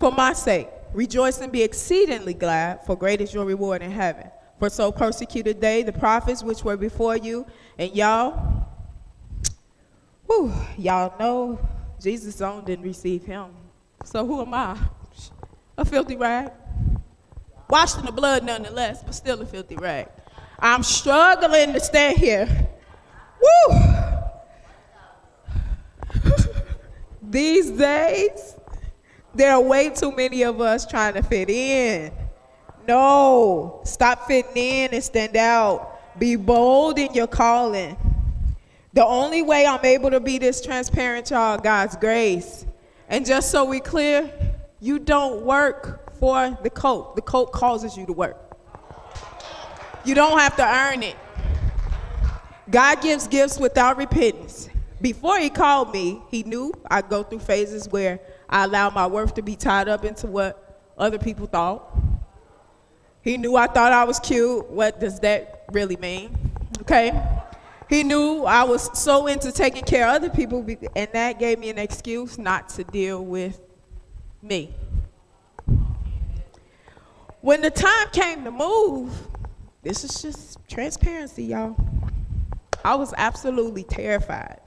for 0.00 0.10
my 0.10 0.32
sake. 0.32 0.66
Rejoice 0.92 1.40
and 1.40 1.52
be 1.52 1.62
exceedingly 1.62 2.34
glad, 2.34 2.84
for 2.84 2.96
great 2.96 3.20
is 3.20 3.32
your 3.32 3.44
reward 3.44 3.82
in 3.82 3.92
heaven. 3.92 4.28
For 4.58 4.68
so 4.68 4.90
persecuted 4.90 5.60
they 5.60 5.84
the 5.84 5.92
prophets 5.92 6.42
which 6.42 6.64
were 6.64 6.76
before 6.76 7.16
you, 7.16 7.46
and 7.78 7.94
y'all, 7.94 8.66
whew, 10.26 10.52
y'all 10.76 11.14
know 11.20 11.60
Jesus' 12.02 12.40
own 12.40 12.64
didn't 12.64 12.84
receive 12.84 13.24
him. 13.24 13.46
So 14.02 14.26
who 14.26 14.40
am 14.40 14.54
I? 14.54 14.76
A 15.76 15.84
filthy 15.84 16.16
rag. 16.16 16.50
Washed 17.70 17.98
in 17.98 18.06
the 18.06 18.12
blood 18.12 18.44
nonetheless, 18.44 19.02
but 19.02 19.14
still 19.14 19.40
a 19.42 19.46
filthy 19.46 19.76
rag. 19.76 20.08
I'm 20.58 20.82
struggling 20.82 21.74
to 21.74 21.80
stay 21.80 22.14
here. 22.14 22.68
Woo! 23.40 23.80
These 27.22 27.70
days, 27.72 28.56
there 29.34 29.52
are 29.52 29.60
way 29.60 29.90
too 29.90 30.14
many 30.16 30.42
of 30.42 30.60
us 30.60 30.86
trying 30.86 31.14
to 31.14 31.22
fit 31.22 31.50
in. 31.50 32.10
No, 32.86 33.82
stop 33.84 34.26
fitting 34.26 34.56
in 34.56 34.94
and 34.94 35.04
stand 35.04 35.36
out. 35.36 36.18
Be 36.18 36.36
bold 36.36 36.98
in 36.98 37.12
your 37.12 37.26
calling. 37.26 37.96
The 38.94 39.04
only 39.04 39.42
way 39.42 39.66
I'm 39.66 39.84
able 39.84 40.10
to 40.10 40.20
be 40.20 40.38
this 40.38 40.64
transparent, 40.64 41.30
y'all, 41.30 41.58
God's 41.58 41.96
grace. 41.96 42.64
And 43.08 43.26
just 43.26 43.50
so 43.50 43.64
we 43.64 43.80
clear, 43.80 44.32
you 44.80 44.98
don't 44.98 45.42
work 45.42 46.07
for 46.18 46.58
the 46.62 46.70
coat. 46.70 47.16
The 47.16 47.22
coat 47.22 47.52
causes 47.52 47.96
you 47.96 48.06
to 48.06 48.12
work. 48.12 48.36
You 50.04 50.14
don't 50.14 50.38
have 50.38 50.56
to 50.56 50.64
earn 50.64 51.02
it. 51.02 51.16
God 52.70 53.00
gives 53.00 53.26
gifts 53.26 53.58
without 53.58 53.96
repentance. 53.96 54.68
Before 55.00 55.38
he 55.38 55.48
called 55.48 55.92
me, 55.92 56.20
he 56.30 56.42
knew 56.42 56.72
I'd 56.90 57.08
go 57.08 57.22
through 57.22 57.38
phases 57.40 57.88
where 57.88 58.20
I 58.48 58.64
allowed 58.64 58.94
my 58.94 59.06
worth 59.06 59.34
to 59.34 59.42
be 59.42 59.54
tied 59.54 59.88
up 59.88 60.04
into 60.04 60.26
what 60.26 60.80
other 60.98 61.18
people 61.18 61.46
thought. 61.46 61.96
He 63.22 63.36
knew 63.36 63.56
I 63.56 63.66
thought 63.66 63.92
I 63.92 64.04
was 64.04 64.18
cute. 64.18 64.68
What 64.70 65.00
does 65.00 65.20
that 65.20 65.64
really 65.72 65.96
mean? 65.96 66.36
Okay? 66.80 67.12
He 67.88 68.02
knew 68.02 68.44
I 68.44 68.64
was 68.64 68.90
so 68.98 69.26
into 69.26 69.50
taking 69.50 69.84
care 69.84 70.06
of 70.08 70.16
other 70.16 70.30
people, 70.30 70.64
and 70.94 71.08
that 71.12 71.38
gave 71.38 71.58
me 71.58 71.70
an 71.70 71.78
excuse 71.78 72.36
not 72.36 72.68
to 72.70 72.84
deal 72.84 73.24
with 73.24 73.60
me. 74.42 74.74
When 77.40 77.60
the 77.60 77.70
time 77.70 78.08
came 78.12 78.44
to 78.44 78.50
move, 78.50 79.12
this 79.82 80.04
is 80.04 80.20
just 80.20 80.58
transparency, 80.68 81.44
y'all. 81.44 81.76
I 82.84 82.94
was 82.94 83.14
absolutely 83.16 83.84
terrified. 83.84 84.60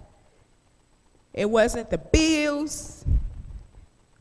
It 1.33 1.49
wasn't 1.49 1.89
the 1.89 1.97
bills. 1.97 3.05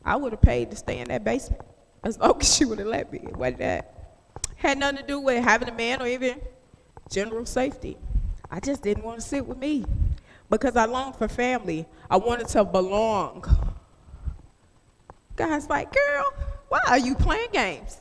I 0.03 0.15
would 0.15 0.31
have 0.31 0.41
paid 0.41 0.71
to 0.71 0.77
stay 0.77 0.99
in 0.99 1.07
that 1.09 1.23
basement 1.23 1.61
as 2.03 2.17
long 2.17 2.39
as 2.39 2.55
she 2.55 2.65
would 2.65 2.79
have 2.79 2.87
let 2.87 3.11
me. 3.11 3.19
It 3.23 3.35
wasn't 3.35 3.59
that. 3.59 4.17
Had 4.55 4.77
nothing 4.77 4.97
to 4.97 5.03
do 5.03 5.19
with 5.19 5.43
having 5.43 5.69
a 5.69 5.73
man 5.73 6.01
or 6.01 6.07
even 6.07 6.39
general 7.09 7.45
safety. 7.45 7.97
I 8.49 8.59
just 8.59 8.81
didn't 8.81 9.03
want 9.03 9.19
to 9.19 9.25
sit 9.25 9.45
with 9.45 9.57
me 9.57 9.85
because 10.49 10.75
I 10.75 10.85
longed 10.85 11.15
for 11.15 11.27
family. 11.27 11.85
I 12.09 12.17
wanted 12.17 12.47
to 12.49 12.63
belong. 12.65 13.45
God's 15.35 15.69
like, 15.69 15.93
girl, 15.93 16.25
why 16.69 16.79
are 16.87 16.97
you 16.97 17.15
playing 17.15 17.49
games? 17.53 17.97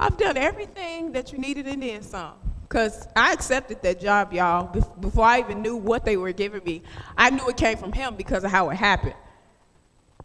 I've 0.00 0.16
done 0.16 0.38
everything 0.38 1.12
that 1.12 1.30
you 1.30 1.38
needed 1.38 1.66
and 1.66 1.82
then 1.82 2.02
some. 2.02 2.32
Because 2.62 3.06
I 3.14 3.34
accepted 3.34 3.82
that 3.82 4.00
job, 4.00 4.32
y'all, 4.32 4.64
before 4.98 5.24
I 5.24 5.40
even 5.40 5.60
knew 5.60 5.76
what 5.76 6.06
they 6.06 6.16
were 6.16 6.32
giving 6.32 6.64
me. 6.64 6.82
I 7.18 7.28
knew 7.28 7.46
it 7.48 7.58
came 7.58 7.76
from 7.76 7.92
him 7.92 8.14
because 8.16 8.42
of 8.42 8.50
how 8.50 8.70
it 8.70 8.76
happened. 8.76 9.14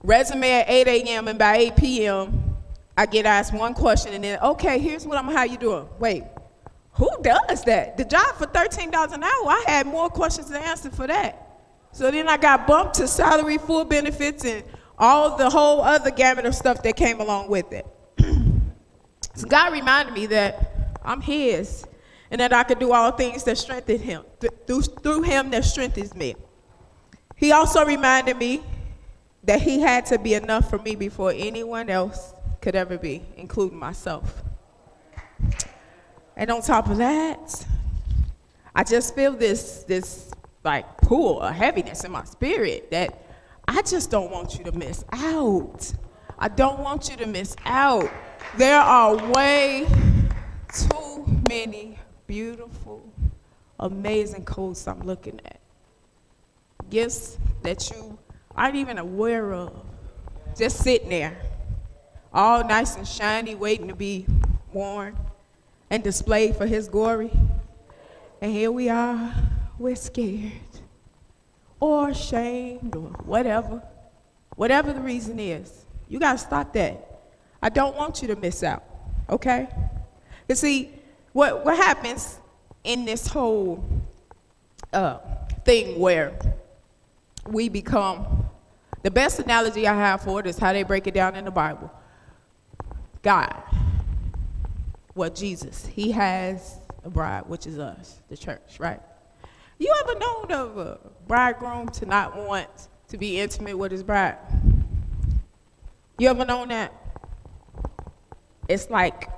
Resume 0.01 0.49
at 0.49 0.69
8 0.69 0.87
a.m. 0.87 1.27
and 1.27 1.37
by 1.37 1.57
8 1.57 1.75
p.m., 1.75 2.55
I 2.95 3.05
get 3.05 3.25
asked 3.25 3.53
one 3.53 3.73
question 3.73 4.13
and 4.13 4.23
then, 4.23 4.39
okay, 4.39 4.79
here's 4.79 5.05
what 5.05 5.17
I'm, 5.17 5.25
how 5.25 5.43
you 5.43 5.57
doing? 5.57 5.89
Wait, 5.99 6.23
who 6.93 7.09
does 7.21 7.65
that? 7.65 7.97
The 7.97 8.05
job 8.05 8.35
for 8.37 8.45
$13 8.45 9.11
an 9.11 9.23
hour, 9.23 9.29
I 9.29 9.63
had 9.67 9.87
more 9.87 10.09
questions 10.09 10.49
to 10.51 10.57
answer 10.57 10.89
for 10.89 11.07
that. 11.07 11.41
So 11.91 12.09
then 12.11 12.29
I 12.29 12.37
got 12.37 12.65
bumped 12.65 12.93
to 12.95 13.07
salary, 13.09 13.57
full 13.57 13.83
benefits, 13.83 14.45
and 14.45 14.63
all 14.97 15.35
the 15.35 15.49
whole 15.49 15.81
other 15.81 16.11
gamut 16.11 16.45
of 16.45 16.55
stuff 16.55 16.81
that 16.83 16.95
came 16.95 17.19
along 17.19 17.49
with 17.49 17.73
it. 17.73 17.85
So 19.35 19.47
God 19.47 19.73
reminded 19.73 20.13
me 20.13 20.25
that 20.27 20.97
I'm 21.03 21.21
His 21.21 21.85
and 22.31 22.41
that 22.41 22.53
I 22.53 22.63
could 22.63 22.79
do 22.79 22.91
all 22.91 23.11
things 23.11 23.43
that 23.43 23.57
strengthen 23.57 23.99
him, 23.99 24.23
th- 24.39 24.51
through, 24.65 24.81
through 24.81 25.21
him 25.21 25.51
that 25.51 25.63
strengthens 25.63 26.15
me. 26.15 26.35
He 27.35 27.51
also 27.51 27.85
reminded 27.85 28.37
me 28.37 28.63
that 29.43 29.61
he 29.61 29.79
had 29.79 30.05
to 30.07 30.17
be 30.17 30.33
enough 30.33 30.69
for 30.69 30.79
me 30.79 30.95
before 30.95 31.31
anyone 31.35 31.89
else 31.89 32.33
could 32.61 32.75
ever 32.75 32.97
be, 32.97 33.21
including 33.37 33.77
myself. 33.77 34.43
And 36.35 36.49
on 36.49 36.61
top 36.61 36.89
of 36.89 36.97
that, 36.97 37.65
I 38.73 38.83
just 38.83 39.15
feel 39.15 39.33
this, 39.33 39.83
this 39.83 40.31
like 40.63 40.97
pull, 40.97 41.39
a 41.41 41.51
heaviness 41.51 42.03
in 42.03 42.11
my 42.11 42.23
spirit 42.25 42.89
that 42.91 43.17
I 43.67 43.81
just 43.83 44.09
don't 44.09 44.31
want 44.31 44.57
you 44.57 44.65
to 44.65 44.71
miss 44.71 45.05
out. 45.11 45.93
I 46.37 46.47
don't 46.47 46.79
want 46.79 47.09
you 47.09 47.17
to 47.17 47.25
miss 47.27 47.55
out. 47.65 48.11
There 48.57 48.79
are 48.79 49.15
way 49.31 49.85
too 50.73 51.41
many 51.49 51.99
beautiful, 52.25 53.03
amazing 53.79 54.45
coats 54.45 54.87
I'm 54.87 55.01
looking 55.01 55.41
at. 55.45 55.59
Gifts 56.89 57.37
that 57.63 57.89
you 57.91 58.17
aren't 58.55 58.75
even 58.75 58.97
aware 58.97 59.53
of. 59.53 59.73
Just 60.55 60.77
sitting 60.77 61.09
there, 61.09 61.37
all 62.33 62.63
nice 62.63 62.95
and 62.95 63.05
shiny, 63.05 63.55
waiting 63.55 63.89
to 63.89 63.95
be 63.95 64.25
worn 64.71 65.17
and 65.89 66.01
displayed 66.01 66.55
for 66.55 66.65
His 66.65 66.87
glory. 66.87 67.31
And 68.41 68.53
here 68.53 68.71
we 68.71 68.87
are, 68.87 69.33
we're 69.77 69.97
scared 69.97 70.51
or 71.81 72.09
ashamed 72.09 72.95
or 72.95 73.09
whatever. 73.25 73.83
Whatever 74.55 74.93
the 74.93 75.01
reason 75.01 75.39
is, 75.39 75.85
you 76.07 76.19
got 76.19 76.33
to 76.33 76.37
stop 76.37 76.71
that. 76.73 77.14
I 77.65 77.69
don't 77.69 77.95
want 77.95 78.21
you 78.21 78.27
to 78.27 78.35
miss 78.35 78.61
out, 78.61 78.83
okay? 79.27 79.67
You 80.47 80.53
see, 80.53 80.91
what, 81.33 81.65
what 81.65 81.75
happens 81.75 82.37
in 82.83 83.05
this 83.05 83.25
whole 83.25 83.83
uh, 84.93 85.17
thing 85.65 85.99
where 85.99 86.37
we 87.47 87.67
become, 87.69 88.45
the 89.01 89.09
best 89.09 89.39
analogy 89.39 89.87
I 89.87 89.95
have 89.95 90.21
for 90.21 90.39
it 90.41 90.45
is 90.45 90.59
how 90.59 90.73
they 90.73 90.83
break 90.83 91.07
it 91.07 91.15
down 91.15 91.35
in 91.35 91.43
the 91.43 91.49
Bible. 91.49 91.91
God, 93.23 93.55
well, 95.15 95.31
Jesus, 95.31 95.87
he 95.87 96.11
has 96.11 96.77
a 97.03 97.09
bride, 97.09 97.47
which 97.47 97.65
is 97.65 97.79
us, 97.79 98.19
the 98.29 98.37
church, 98.37 98.79
right? 98.79 99.01
You 99.79 99.91
ever 100.03 100.19
known 100.19 100.51
of 100.51 100.77
a 100.77 100.99
bridegroom 101.27 101.89
to 101.89 102.05
not 102.05 102.37
want 102.37 102.69
to 103.07 103.17
be 103.17 103.39
intimate 103.39 103.75
with 103.75 103.91
his 103.91 104.03
bride? 104.03 104.37
You 106.19 106.27
ever 106.27 106.45
known 106.45 106.67
that? 106.67 106.93
It's 108.67 108.89
like, 108.89 109.29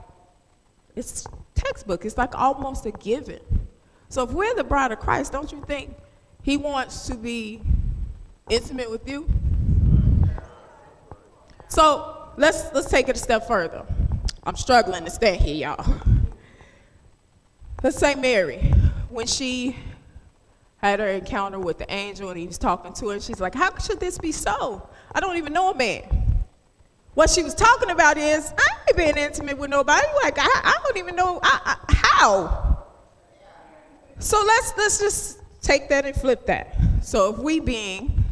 it's 0.95 1.25
textbook. 1.55 2.05
It's 2.05 2.17
like 2.17 2.35
almost 2.35 2.85
a 2.85 2.91
given. 2.91 3.39
So 4.09 4.23
if 4.23 4.31
we're 4.31 4.55
the 4.55 4.63
bride 4.63 4.91
of 4.91 4.99
Christ, 4.99 5.31
don't 5.31 5.51
you 5.51 5.61
think 5.67 5.95
he 6.43 6.57
wants 6.57 7.07
to 7.07 7.15
be 7.15 7.61
intimate 8.49 8.89
with 8.89 9.07
you? 9.07 9.29
So 11.67 12.29
let's 12.37 12.73
let's 12.73 12.89
take 12.89 13.09
it 13.09 13.17
a 13.17 13.19
step 13.19 13.47
further. 13.47 13.85
I'm 14.43 14.55
struggling 14.55 15.03
to 15.03 15.11
stay 15.11 15.35
here, 15.35 15.55
y'all. 15.55 16.01
Let's 17.83 17.97
say 17.97 18.15
Mary, 18.15 18.59
when 19.09 19.27
she 19.27 19.75
had 20.77 20.99
her 20.99 21.07
encounter 21.07 21.59
with 21.59 21.77
the 21.77 21.91
angel 21.91 22.29
and 22.29 22.39
he 22.39 22.47
was 22.47 22.57
talking 22.57 22.93
to 22.93 23.09
her, 23.09 23.19
she's 23.19 23.41
like, 23.41 23.53
How 23.53 23.77
should 23.77 23.99
this 23.99 24.17
be 24.17 24.31
so? 24.31 24.87
I 25.13 25.19
don't 25.19 25.37
even 25.37 25.51
know 25.51 25.71
a 25.71 25.75
man. 25.75 26.26
What 27.17 27.31
she 27.31 27.41
was 27.41 27.55
talking 27.55 27.89
about 27.89 28.19
is, 28.19 28.53
I 28.55 28.67
ain't 28.87 28.95
been 28.95 29.17
intimate 29.17 29.57
with 29.57 29.71
nobody. 29.71 30.05
Like, 30.21 30.37
I, 30.37 30.45
I 30.45 30.77
don't 30.83 30.97
even 30.97 31.15
know 31.15 31.39
I, 31.41 31.59
I, 31.65 31.93
how. 31.95 32.85
So 34.19 34.39
let's, 34.45 34.73
let's 34.77 34.99
just 34.99 35.39
take 35.63 35.89
that 35.89 36.05
and 36.05 36.15
flip 36.15 36.45
that. 36.45 36.77
So 37.01 37.33
if 37.33 37.39
we 37.39 37.59
being 37.59 38.23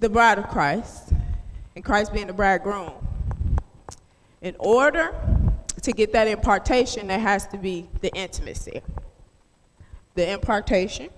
the 0.00 0.08
bride 0.08 0.38
of 0.38 0.48
Christ, 0.48 1.12
and 1.76 1.84
Christ 1.84 2.14
being 2.14 2.28
the 2.28 2.32
bridegroom, 2.32 2.92
in 4.40 4.56
order 4.58 5.14
to 5.82 5.92
get 5.92 6.14
that 6.14 6.28
impartation, 6.28 7.08
there 7.08 7.18
has 7.18 7.46
to 7.48 7.58
be 7.58 7.90
the 8.00 8.10
intimacy. 8.14 8.80
The 10.14 10.30
impartation 10.30 11.10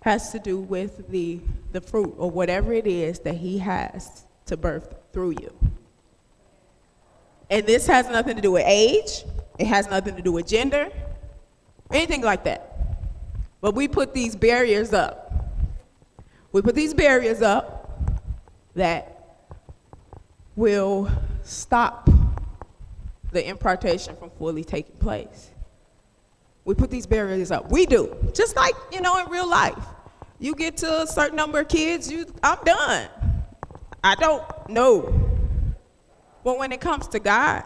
has 0.00 0.32
to 0.32 0.38
do 0.38 0.56
with 0.56 1.10
the, 1.10 1.40
the 1.72 1.82
fruit 1.82 2.14
or 2.16 2.30
whatever 2.30 2.72
it 2.72 2.86
is 2.86 3.18
that 3.18 3.34
he 3.34 3.58
has 3.58 4.24
to 4.46 4.56
birth 4.56 4.94
through 5.12 5.30
you. 5.40 5.52
And 7.50 7.66
this 7.66 7.86
has 7.86 8.08
nothing 8.08 8.36
to 8.36 8.42
do 8.42 8.52
with 8.52 8.64
age, 8.66 9.24
it 9.58 9.66
has 9.66 9.88
nothing 9.88 10.16
to 10.16 10.22
do 10.22 10.32
with 10.32 10.46
gender, 10.46 10.90
anything 11.90 12.22
like 12.22 12.44
that. 12.44 12.70
But 13.60 13.74
we 13.74 13.88
put 13.88 14.14
these 14.14 14.36
barriers 14.36 14.92
up. 14.92 15.26
We 16.52 16.62
put 16.62 16.74
these 16.74 16.94
barriers 16.94 17.42
up 17.42 18.10
that 18.74 19.20
will 20.56 21.10
stop 21.42 22.08
the 23.32 23.46
impartation 23.46 24.16
from 24.16 24.30
fully 24.30 24.64
taking 24.64 24.96
place. 24.96 25.50
We 26.64 26.74
put 26.74 26.90
these 26.90 27.06
barriers 27.06 27.50
up. 27.50 27.70
We 27.70 27.86
do. 27.86 28.16
Just 28.34 28.56
like, 28.56 28.74
you 28.92 29.00
know, 29.00 29.18
in 29.18 29.30
real 29.30 29.48
life. 29.48 29.84
You 30.38 30.54
get 30.54 30.76
to 30.78 31.02
a 31.02 31.06
certain 31.06 31.36
number 31.36 31.60
of 31.60 31.68
kids, 31.68 32.10
you 32.10 32.26
I'm 32.42 32.58
done. 32.64 33.08
I 34.02 34.14
don't 34.14 34.44
know. 34.70 35.12
But 36.44 36.58
when 36.58 36.72
it 36.72 36.80
comes 36.80 37.06
to 37.08 37.20
God, 37.20 37.64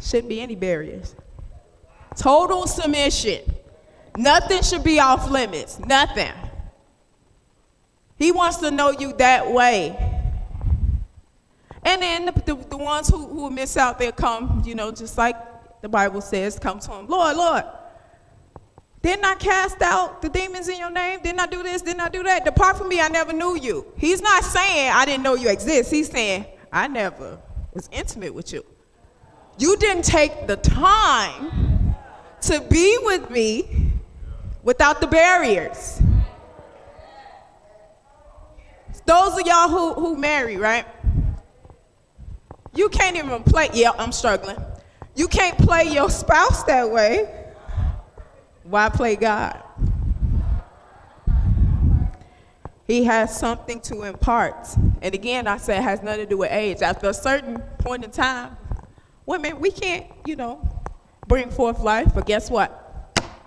shouldn't 0.00 0.28
be 0.28 0.40
any 0.40 0.56
barriers. 0.56 1.14
Total 2.16 2.66
submission. 2.66 3.42
Nothing 4.16 4.62
should 4.62 4.82
be 4.82 4.98
off 4.98 5.30
limits. 5.30 5.78
Nothing. 5.78 6.32
He 8.16 8.32
wants 8.32 8.56
to 8.58 8.70
know 8.70 8.90
you 8.90 9.12
that 9.14 9.52
way. 9.52 9.96
And 11.84 12.02
then 12.02 12.26
the, 12.26 12.32
the, 12.32 12.54
the 12.56 12.76
ones 12.76 13.08
who, 13.08 13.26
who 13.26 13.50
miss 13.50 13.76
out, 13.76 13.98
they'll 13.98 14.10
come, 14.10 14.62
you 14.66 14.74
know, 14.74 14.90
just 14.90 15.16
like 15.16 15.36
the 15.80 15.88
Bible 15.88 16.20
says, 16.20 16.58
come 16.58 16.80
to 16.80 16.92
him. 16.92 17.06
Lord, 17.06 17.36
Lord, 17.36 17.64
didn't 19.02 19.24
I 19.24 19.34
cast 19.36 19.80
out 19.80 20.22
the 20.22 20.28
demons 20.28 20.68
in 20.68 20.78
your 20.78 20.90
name? 20.90 21.20
Didn't 21.22 21.40
I 21.40 21.46
do 21.46 21.62
this? 21.62 21.82
Didn't 21.82 22.00
I 22.00 22.08
do 22.08 22.22
that? 22.24 22.44
Depart 22.44 22.76
from 22.76 22.88
me, 22.88 23.00
I 23.00 23.08
never 23.08 23.32
knew 23.32 23.56
you. 23.56 23.86
He's 23.96 24.20
not 24.20 24.42
saying 24.42 24.90
I 24.92 25.04
didn't 25.04 25.22
know 25.22 25.34
you 25.34 25.48
exist. 25.48 25.90
He's 25.90 26.10
saying 26.10 26.46
I 26.72 26.88
never 26.88 27.38
was 27.72 27.88
intimate 27.92 28.34
with 28.34 28.52
you. 28.52 28.64
You 29.56 29.76
didn't 29.76 30.04
take 30.04 30.46
the 30.46 30.56
time 30.56 31.94
to 32.42 32.60
be 32.60 32.98
with 33.02 33.30
me 33.30 33.92
without 34.62 35.00
the 35.00 35.06
barriers. 35.06 36.00
Those 39.06 39.40
of 39.40 39.46
y'all 39.46 39.68
who, 39.68 39.94
who 39.94 40.16
marry, 40.16 40.56
right? 40.56 40.84
You 42.74 42.88
can't 42.88 43.16
even 43.16 43.42
play, 43.42 43.70
yeah, 43.72 43.92
I'm 43.96 44.12
struggling. 44.12 44.58
You 45.14 45.28
can't 45.28 45.56
play 45.56 45.84
your 45.84 46.10
spouse 46.10 46.64
that 46.64 46.90
way 46.90 47.37
why 48.68 48.90
play 48.90 49.16
God? 49.16 49.62
He 52.86 53.04
has 53.04 53.38
something 53.38 53.80
to 53.82 54.02
impart. 54.02 54.68
And 55.02 55.14
again, 55.14 55.46
I 55.46 55.58
said 55.58 55.78
it 55.78 55.82
has 55.82 56.02
nothing 56.02 56.24
to 56.24 56.26
do 56.26 56.38
with 56.38 56.50
age. 56.50 56.80
After 56.82 57.08
a 57.08 57.14
certain 57.14 57.60
point 57.78 58.04
in 58.04 58.10
time, 58.10 58.56
women, 59.26 59.60
we 59.60 59.70
can't, 59.70 60.06
you 60.26 60.36
know, 60.36 60.66
bring 61.26 61.50
forth 61.50 61.80
life, 61.80 62.12
but 62.14 62.26
guess 62.26 62.50
what? 62.50 62.84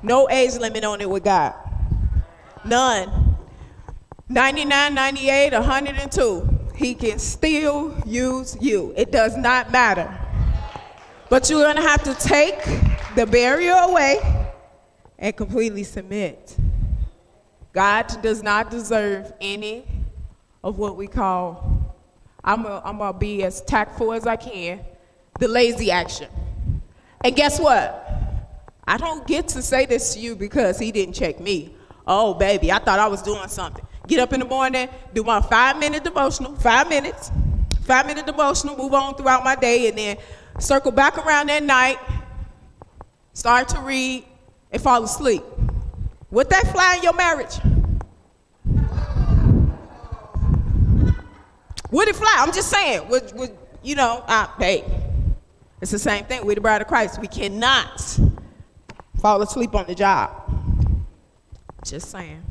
No 0.04 0.30
age 0.30 0.56
limit 0.56 0.84
on 0.84 1.02
it 1.02 1.10
with 1.10 1.24
God. 1.24 1.56
None. 2.66 3.36
99, 4.30 4.94
98, 4.94 5.54
102. 5.54 6.60
He 6.76 6.96
can 6.96 7.20
still 7.20 7.96
use 8.06 8.58
you. 8.60 8.94
It 8.96 9.12
does 9.12 9.38
not 9.38 9.72
matter. 9.72 10.18
But 11.30 11.50
you're 11.50 11.62
going 11.62 11.76
to 11.76 11.82
have 11.82 12.04
to 12.04 12.14
take 12.16 12.64
the 13.16 13.26
barrier 13.26 13.74
away 13.74 14.41
and 15.22 15.38
completely 15.38 15.84
submit. 15.84 16.58
God 17.72 18.22
does 18.22 18.44
not 18.44 18.70
deserve 18.70 19.32
any 19.40 19.86
of 20.64 20.78
what 20.78 20.98
we 20.98 21.08
call, 21.08 21.96
I'm 22.44 22.64
going 22.64 23.14
to 23.14 23.18
be 23.18 23.44
as 23.44 23.62
tactful 23.62 24.14
as 24.14 24.28
I 24.28 24.36
can, 24.36 24.82
the 25.40 25.48
lazy 25.48 25.92
action. 25.92 26.28
And 27.24 27.36
guess 27.36 27.60
what? 27.60 28.08
I 28.86 28.98
don't 28.98 29.26
get 29.28 29.48
to 29.50 29.62
say 29.62 29.86
this 29.86 30.16
to 30.16 30.20
you 30.20 30.36
because 30.36 30.80
he 30.80 30.92
didn't 30.92 31.14
check 31.14 31.40
me. 31.40 31.76
Oh, 32.06 32.34
baby, 32.34 32.72
I 32.72 32.80
thought 32.80 33.00
I 33.00 33.08
was 33.08 33.22
doing 33.22 33.48
something. 33.48 33.86
Get 34.08 34.20
up 34.20 34.34
in 34.34 34.40
the 34.40 34.46
morning, 34.46 34.90
do 35.14 35.24
my 35.24 35.40
five 35.40 35.78
minute 35.78 36.04
devotional, 36.04 36.56
five 36.56 36.90
minutes, 36.90 37.32
five 37.84 38.08
minute 38.08 38.26
devotional, 38.26 38.76
move 38.76 38.94
on 38.94 39.16
throughout 39.16 39.44
my 39.44 39.56
day, 39.56 39.88
and 39.88 39.98
then 39.98 40.18
circle 40.60 40.92
back 40.92 41.18
around 41.20 41.52
at 41.52 41.62
night, 41.62 42.00
start 43.34 43.70
to 43.70 43.80
read, 43.82 44.26
and 44.72 44.82
fall 44.82 45.04
asleep. 45.04 45.44
Would 46.32 46.50
that 46.50 46.72
fly 46.72 46.96
in 46.98 47.04
your 47.04 47.14
marriage? 47.14 47.60
Would 51.92 52.08
it 52.08 52.16
fly? 52.16 52.36
I'm 52.38 52.54
just 52.54 52.70
saying. 52.70 53.08
Would, 53.10 53.34
would 53.34 53.58
you 53.84 53.96
know, 53.96 54.24
uh, 54.28 54.48
hey, 54.58 54.86
it's 55.82 55.92
the 55.92 56.00
same 56.00 56.24
thing. 56.26 56.46
We're 56.46 56.56
the 56.56 56.62
bride 56.62 56.82
of 56.82 56.88
Christ. 56.88 57.20
We 57.20 57.28
cannot 57.28 58.20
fall 59.20 59.42
asleep 59.42 59.76
on 59.76 59.88
the 59.88 59.96
job. 59.96 60.32
Just 61.84 62.10
saying. 62.10 62.42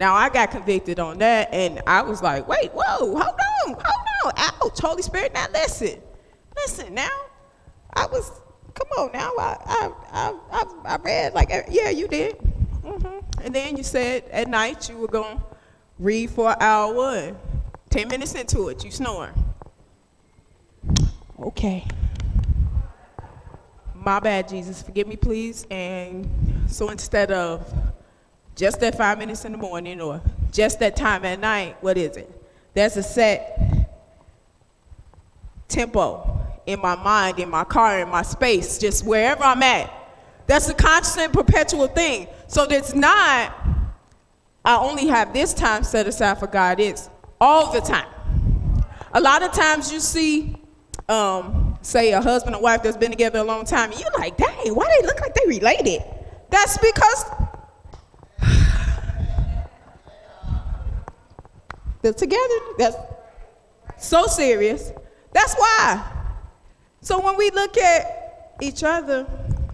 Now 0.00 0.14
I 0.14 0.30
got 0.30 0.50
convicted 0.50 0.98
on 0.98 1.18
that, 1.18 1.52
and 1.52 1.82
I 1.86 2.00
was 2.00 2.22
like, 2.22 2.48
wait, 2.48 2.70
whoa, 2.72 2.96
hold 2.98 3.18
on, 3.18 3.36
hold 3.66 3.78
on, 4.24 4.32
ouch, 4.34 4.78
Holy 4.80 5.02
Spirit, 5.02 5.34
now 5.34 5.46
listen, 5.52 6.00
listen, 6.56 6.94
now, 6.94 7.10
I 7.92 8.06
was, 8.06 8.40
come 8.74 8.88
on, 8.98 9.12
now, 9.12 9.32
I, 9.38 9.56
I, 10.12 10.34
I, 10.52 10.64
I, 10.84 10.96
read 10.96 11.34
like, 11.34 11.50
yeah, 11.70 11.90
you 11.90 12.08
did, 12.08 12.38
mm-hmm. 12.38 13.42
and 13.42 13.54
then 13.54 13.76
you 13.76 13.82
said 13.82 14.24
at 14.30 14.48
night 14.48 14.88
you 14.88 14.96
were 14.96 15.08
gonna 15.08 15.42
read 15.98 16.30
for 16.30 16.50
an 16.50 16.56
hour, 16.60 17.14
and 17.14 17.36
ten 17.90 18.08
minutes 18.08 18.34
into 18.34 18.68
it, 18.68 18.84
you 18.84 18.90
snoring. 18.90 19.32
Okay. 21.38 21.86
My 23.94 24.20
bad, 24.20 24.48
Jesus. 24.48 24.82
Forgive 24.82 25.06
me, 25.06 25.16
please. 25.16 25.66
And 25.70 26.28
so 26.66 26.88
instead 26.88 27.30
of 27.30 27.72
just 28.56 28.80
that 28.80 28.96
five 28.96 29.18
minutes 29.18 29.44
in 29.44 29.52
the 29.52 29.58
morning 29.58 30.00
or 30.00 30.22
just 30.52 30.80
that 30.80 30.96
time 30.96 31.24
at 31.24 31.40
night, 31.40 31.76
what 31.82 31.96
is 31.96 32.16
it? 32.16 32.30
There's 32.74 32.96
a 32.96 33.02
set 33.02 33.58
tempo 35.68 36.40
in 36.72 36.80
my 36.80 36.96
mind, 36.96 37.38
in 37.38 37.50
my 37.50 37.64
car, 37.64 38.00
in 38.00 38.08
my 38.08 38.22
space, 38.22 38.78
just 38.78 39.04
wherever 39.04 39.44
I'm 39.44 39.62
at. 39.62 39.92
That's 40.46 40.68
a 40.68 40.74
constant, 40.74 41.32
perpetual 41.32 41.86
thing. 41.86 42.26
So 42.48 42.64
it's 42.64 42.94
not, 42.94 43.54
I 44.64 44.76
only 44.76 45.06
have 45.06 45.32
this 45.32 45.54
time 45.54 45.84
set 45.84 46.06
aside 46.06 46.38
for 46.38 46.46
God. 46.46 46.80
It's 46.80 47.08
all 47.40 47.72
the 47.72 47.80
time. 47.80 48.08
A 49.12 49.20
lot 49.20 49.42
of 49.42 49.52
times 49.52 49.92
you 49.92 50.00
see 50.00 50.56
um, 51.08 51.78
say 51.82 52.12
a 52.12 52.20
husband 52.20 52.54
and 52.54 52.62
wife 52.62 52.82
that's 52.82 52.96
been 52.96 53.10
together 53.10 53.40
a 53.40 53.44
long 53.44 53.64
time, 53.64 53.90
and 53.90 54.00
you're 54.00 54.12
like, 54.18 54.36
dang, 54.36 54.74
why 54.74 54.86
they 55.00 55.06
look 55.06 55.20
like 55.20 55.34
they 55.34 55.46
related? 55.46 56.02
That's 56.50 56.78
because 56.78 57.24
they're 62.02 62.12
together. 62.12 62.54
That's 62.78 62.96
so 63.98 64.26
serious. 64.26 64.92
That's 65.32 65.54
why. 65.54 66.19
So 67.00 67.20
when 67.20 67.36
we 67.36 67.50
look 67.50 67.78
at 67.78 68.56
each 68.60 68.82
other, 68.82 69.26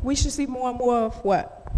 we 0.03 0.15
should 0.15 0.33
see 0.33 0.47
more 0.47 0.71
and 0.71 0.79
more 0.79 0.99
of 0.99 1.25
what? 1.25 1.73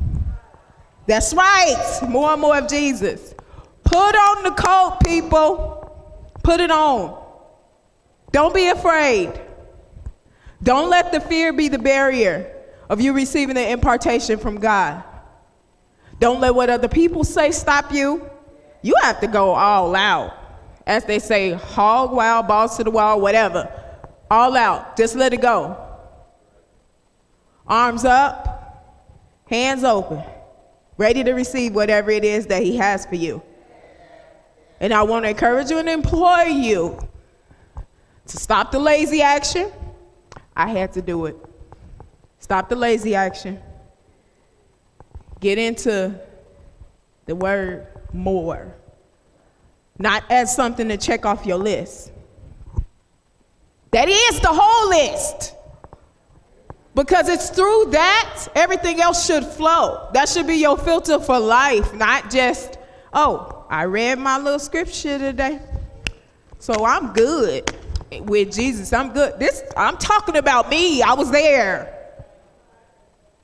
That's 1.07 1.33
right. 1.33 2.01
More 2.07 2.33
and 2.33 2.41
more 2.41 2.59
of 2.59 2.69
Jesus. 2.69 3.35
Put 3.83 4.15
on 4.15 4.43
the 4.45 4.51
coat, 4.51 4.99
people. 5.05 6.31
Put 6.43 6.61
it 6.61 6.71
on. 6.71 7.25
Don't 8.31 8.55
be 8.55 8.69
afraid. 8.69 9.33
Don't 10.63 10.91
let 10.91 11.13
the 11.13 11.21
fear 11.21 11.53
be 11.53 11.69
the 11.69 11.79
barrier 11.79 12.55
of 12.91 13.01
you 13.01 13.15
receiving 13.15 13.55
the 13.55 13.71
impartation 13.71 14.39
from 14.39 14.59
God. 14.59 15.03
Don't 16.21 16.41
let 16.41 16.55
what 16.55 16.69
other 16.69 16.89
people 16.89 17.25
say 17.25 17.53
stop 17.53 17.93
you. 17.93 18.29
You 18.83 18.95
have 19.03 19.21
to 19.21 19.27
go 19.27 19.51
all 19.55 19.95
out. 19.95 20.35
As 20.87 21.05
they 21.05 21.19
say, 21.19 21.53
hog 21.53 22.13
wild, 22.13 22.49
balls 22.49 22.77
to 22.77 22.85
the 22.85 22.91
wall, 22.91 23.21
whatever. 23.21 23.71
All 24.31 24.57
out. 24.57 24.97
Just 24.97 25.15
let 25.15 25.33
it 25.33 25.41
go. 25.41 25.77
Arms 27.67 28.05
up, 28.05 29.05
hands 29.47 29.85
open, 29.85 30.23
ready 30.97 31.23
to 31.23 31.33
receive 31.33 31.75
whatever 31.75 32.11
it 32.11 32.25
is 32.25 32.47
that 32.47 32.63
He 32.63 32.77
has 32.77 33.05
for 33.07 33.17
you. 33.17 33.43
And 34.81 34.95
I 34.95 35.03
want 35.03 35.25
to 35.25 35.31
encourage 35.31 35.71
you 35.71 35.79
and 35.79 35.89
employ 35.89 36.43
you 36.45 36.99
to 38.27 38.37
stop 38.37 38.71
the 38.71 38.79
lazy 38.79 39.21
action 39.23 39.71
I 40.59 40.71
had 40.71 40.93
to 40.95 41.03
do 41.03 41.27
it. 41.27 41.37
Stop 42.41 42.69
the 42.69 42.75
lazy 42.75 43.15
action. 43.15 43.61
Get 45.39 45.57
into 45.57 46.21
the 47.27 47.37
word 47.37 47.87
more. 48.13 48.75
Not 49.99 50.25
as 50.29 50.55
something 50.55 50.89
to 50.89 50.97
check 50.97 51.25
off 51.25 51.47
your 51.47 51.59
list. 51.59 52.11
That 53.91 54.09
is 54.09 54.41
the 54.41 54.51
whole 54.53 54.89
list. 54.91 55.55
Because 56.95 57.29
it's 57.29 57.51
through 57.51 57.91
that 57.93 58.49
everything 58.57 59.01
else 59.01 59.25
should 59.25 59.45
flow. 59.45 60.09
That 60.15 60.29
should 60.29 60.47
be 60.47 60.57
your 60.57 60.77
filter 60.77 61.21
for 61.21 61.39
life, 61.39 61.95
not 61.95 62.31
just, 62.31 62.79
oh, 63.13 63.67
I 63.71 63.85
read 63.85 64.19
my 64.19 64.39
little 64.39 64.59
scripture 64.59 65.19
today, 65.19 65.61
so 66.59 66.85
I'm 66.85 67.13
good 67.13 67.73
with 68.23 68.53
Jesus. 68.53 68.93
I'm 68.93 69.13
good. 69.13 69.39
This 69.39 69.63
I'm 69.77 69.97
talking 69.99 70.37
about 70.37 70.71
me. 70.71 71.03
I 71.03 71.13
was 71.13 71.31
there. 71.31 71.95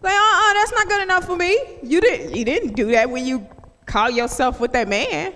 Like, 0.00 0.14
uh-uh, 0.14 0.52
that's 0.54 0.72
not 0.72 0.88
good 0.88 1.02
enough 1.02 1.24
for 1.24 1.37
me. 1.37 1.59
You 1.83 2.00
didn't 2.00 2.35
you 2.35 2.44
didn't 2.44 2.74
do 2.74 2.90
that 2.92 3.09
when 3.09 3.24
you 3.24 3.46
call 3.87 4.11
yourself 4.11 4.61
with 4.61 4.72
that 4.72 4.88
man. 4.88 5.35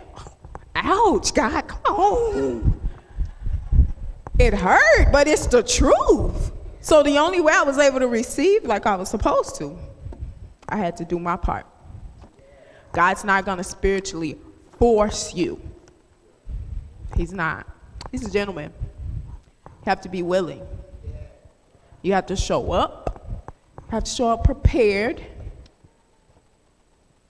Ouch, 0.74 1.32
God, 1.34 1.68
come 1.68 1.94
on. 1.94 2.77
It 4.38 4.54
hurt, 4.54 5.10
but 5.10 5.26
it's 5.26 5.46
the 5.46 5.62
truth. 5.62 6.52
So 6.80 7.02
the 7.02 7.18
only 7.18 7.40
way 7.40 7.52
I 7.54 7.62
was 7.62 7.76
able 7.76 7.98
to 7.98 8.06
receive 8.06 8.64
like 8.64 8.86
I 8.86 8.94
was 8.94 9.08
supposed 9.08 9.56
to, 9.56 9.76
I 10.68 10.76
had 10.76 10.96
to 10.98 11.04
do 11.04 11.18
my 11.18 11.36
part. 11.36 11.66
God's 12.92 13.24
not 13.24 13.44
gonna 13.44 13.64
spiritually 13.64 14.38
force 14.78 15.34
you. 15.34 15.60
He's 17.16 17.32
not. 17.32 17.66
He's 18.12 18.24
a 18.24 18.30
gentleman 18.30 18.72
You 18.80 19.84
have 19.86 20.00
to 20.02 20.08
be 20.08 20.22
willing. 20.22 20.62
You 22.02 22.12
have 22.12 22.26
to 22.26 22.36
show 22.36 22.70
up. 22.70 23.44
You 23.78 23.90
have 23.90 24.04
to 24.04 24.10
show 24.10 24.28
up 24.28 24.44
prepared. 24.44 25.24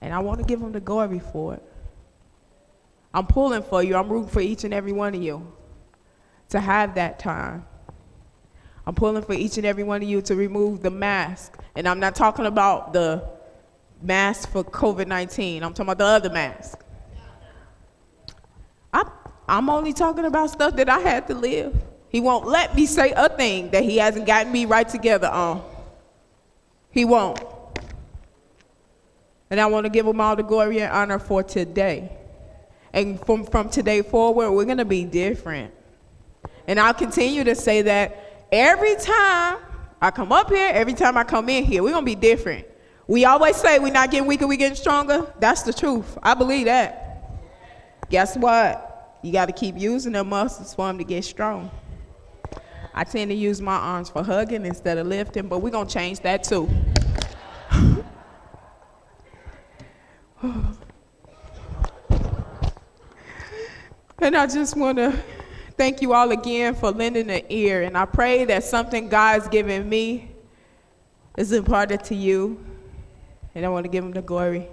And 0.01 0.13
I 0.13 0.19
want 0.19 0.39
to 0.39 0.45
give 0.45 0.61
him 0.61 0.71
the 0.71 0.79
glory 0.79 1.19
for 1.19 1.55
it. 1.55 1.63
I'm 3.13 3.25
pulling 3.25 3.63
for 3.63 3.81
you. 3.81 3.95
I'm 3.95 4.07
rooting 4.07 4.29
for 4.29 4.41
each 4.41 4.63
and 4.63 4.73
every 4.73 4.91
one 4.91 5.15
of 5.15 5.21
you 5.21 5.51
to 6.49 6.59
have 6.59 6.95
that 6.95 7.19
time. 7.19 7.65
I'm 8.85 8.95
pulling 8.95 9.23
for 9.23 9.33
each 9.33 9.57
and 9.57 9.65
every 9.65 9.83
one 9.83 10.01
of 10.01 10.09
you 10.09 10.21
to 10.23 10.35
remove 10.35 10.81
the 10.81 10.89
mask. 10.89 11.59
And 11.75 11.87
I'm 11.87 11.99
not 11.99 12.15
talking 12.15 12.45
about 12.45 12.91
the 12.93 13.23
mask 14.01 14.51
for 14.51 14.63
COVID 14.63 15.07
19, 15.07 15.63
I'm 15.63 15.73
talking 15.73 15.91
about 15.91 15.97
the 15.97 16.05
other 16.05 16.29
mask. 16.29 16.79
I'm, 18.91 19.09
I'm 19.47 19.69
only 19.69 19.93
talking 19.93 20.25
about 20.25 20.49
stuff 20.49 20.75
that 20.77 20.89
I 20.89 20.99
had 20.99 21.27
to 21.27 21.35
live. 21.35 21.75
He 22.09 22.21
won't 22.21 22.47
let 22.47 22.75
me 22.75 22.85
say 22.85 23.13
a 23.15 23.29
thing 23.29 23.69
that 23.71 23.83
he 23.83 23.97
hasn't 23.97 24.25
gotten 24.25 24.51
me 24.51 24.65
right 24.65 24.87
together 24.87 25.27
on. 25.27 25.63
He 26.89 27.05
won't. 27.05 27.39
And 29.51 29.59
I 29.59 29.67
want 29.67 29.85
to 29.85 29.89
give 29.89 30.05
him 30.05 30.19
all 30.19 30.35
the 30.35 30.43
glory 30.43 30.81
and 30.81 30.91
honor 30.91 31.19
for 31.19 31.43
today. 31.43 32.11
And 32.93 33.23
from, 33.25 33.45
from 33.45 33.69
today 33.69 34.01
forward, 34.01 34.51
we're 34.51 34.65
going 34.65 34.77
to 34.77 34.85
be 34.85 35.05
different. 35.05 35.73
And 36.69 36.79
I'll 36.79 36.93
continue 36.93 37.43
to 37.45 37.55
say 37.55 37.81
that 37.81 38.45
every 38.51 38.95
time 38.97 39.57
I 39.99 40.11
come 40.11 40.31
up 40.31 40.49
here, 40.49 40.69
every 40.71 40.93
time 40.93 41.17
I 41.17 41.23
come 41.23 41.49
in 41.49 41.63
here, 41.63 41.81
we're 41.81 41.93
going 41.93 42.05
to 42.05 42.05
be 42.05 42.13
different. 42.13 42.67
We 43.07 43.25
always 43.25 43.55
say 43.55 43.79
we're 43.79 43.91
not 43.91 44.11
getting 44.11 44.27
weaker, 44.27 44.45
we're 44.45 44.55
getting 44.55 44.75
stronger. 44.75 45.33
That's 45.39 45.63
the 45.63 45.73
truth. 45.73 46.15
I 46.21 46.35
believe 46.35 46.67
that. 46.67 47.41
Guess 48.11 48.37
what? 48.37 49.17
You 49.23 49.33
got 49.33 49.47
to 49.47 49.51
keep 49.51 49.79
using 49.79 50.11
the 50.11 50.23
muscles 50.23 50.75
for 50.75 50.85
them 50.85 50.99
to 50.99 51.03
get 51.03 51.25
strong. 51.25 51.71
I 52.93 53.03
tend 53.03 53.31
to 53.31 53.35
use 53.35 53.59
my 53.59 53.75
arms 53.75 54.11
for 54.11 54.21
hugging 54.21 54.63
instead 54.63 54.99
of 54.99 55.07
lifting, 55.07 55.47
but 55.47 55.63
we're 55.63 55.71
going 55.71 55.87
to 55.87 55.93
change 55.93 56.19
that 56.19 56.43
too. 56.43 56.69
and 64.19 64.37
I 64.37 64.45
just 64.45 64.77
want 64.77 64.99
to 64.99 65.19
thank 65.79 66.01
you 66.01 66.11
all 66.11 66.29
again 66.31 66.75
for 66.75 66.91
lending 66.91 67.31
an 67.31 67.41
ear. 67.47 67.83
And 67.83 67.97
I 67.97 68.03
pray 68.03 68.43
that 68.43 68.65
something 68.65 69.07
God's 69.07 69.47
given 69.47 69.87
me 69.87 70.29
is 71.37 71.53
imparted 71.53 72.03
to 72.03 72.15
you. 72.15 72.61
And 73.55 73.65
I 73.65 73.69
want 73.69 73.85
to 73.85 73.89
give 73.89 74.03
him 74.03 74.11
the 74.11 74.21
glory. 74.21 74.67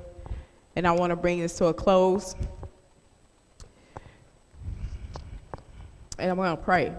And 0.74 0.84
I 0.84 0.90
want 0.90 1.10
to 1.10 1.16
bring 1.16 1.38
this 1.38 1.56
to 1.58 1.66
a 1.66 1.74
close. 1.74 2.34
And 6.18 6.28
I'm 6.28 6.36
going 6.36 6.56
to 6.56 6.60
pray. 6.60 6.92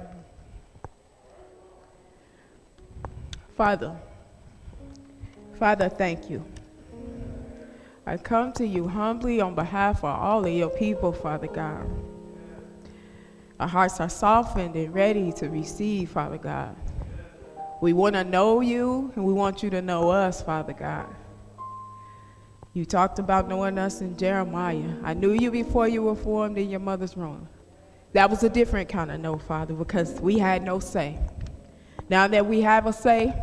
Father, 3.57 3.93
Father, 5.59 5.89
thank 5.89 6.29
you. 6.29 6.45
I 8.05 8.15
come 8.15 8.53
to 8.53 8.65
you 8.65 8.87
humbly 8.87 9.41
on 9.41 9.53
behalf 9.53 9.97
of 9.97 10.05
all 10.05 10.45
of 10.45 10.53
your 10.53 10.69
people, 10.69 11.11
Father 11.11 11.47
God. 11.47 11.85
Our 13.59 13.67
hearts 13.67 13.99
are 13.99 14.09
softened 14.09 14.75
and 14.75 14.93
ready 14.93 15.31
to 15.33 15.49
receive, 15.49 16.11
Father 16.11 16.37
God. 16.37 16.75
We 17.81 17.93
want 17.93 18.15
to 18.15 18.23
know 18.23 18.61
you 18.61 19.11
and 19.15 19.23
we 19.25 19.33
want 19.33 19.63
you 19.63 19.69
to 19.71 19.81
know 19.81 20.09
us, 20.09 20.41
Father 20.41 20.73
God. 20.73 21.07
You 22.73 22.85
talked 22.85 23.17
about 23.17 23.47
knowing 23.47 23.79
us 23.79 24.01
in 24.01 24.15
Jeremiah. 24.17 24.93
I 25.03 25.15
knew 25.15 25.31
you 25.31 25.49
before 25.49 25.87
you 25.87 26.03
were 26.03 26.15
formed 26.15 26.57
in 26.59 26.69
your 26.69 26.79
mother's 26.79 27.15
womb. 27.15 27.47
That 28.13 28.29
was 28.29 28.43
a 28.43 28.49
different 28.49 28.89
kind 28.89 29.11
of 29.11 29.19
know, 29.19 29.37
Father, 29.37 29.73
because 29.73 30.19
we 30.21 30.37
had 30.37 30.61
no 30.61 30.79
say. 30.79 31.17
Now 32.09 32.27
that 32.27 32.45
we 32.45 32.61
have 32.61 32.85
a 32.85 32.93
say, 32.93 33.33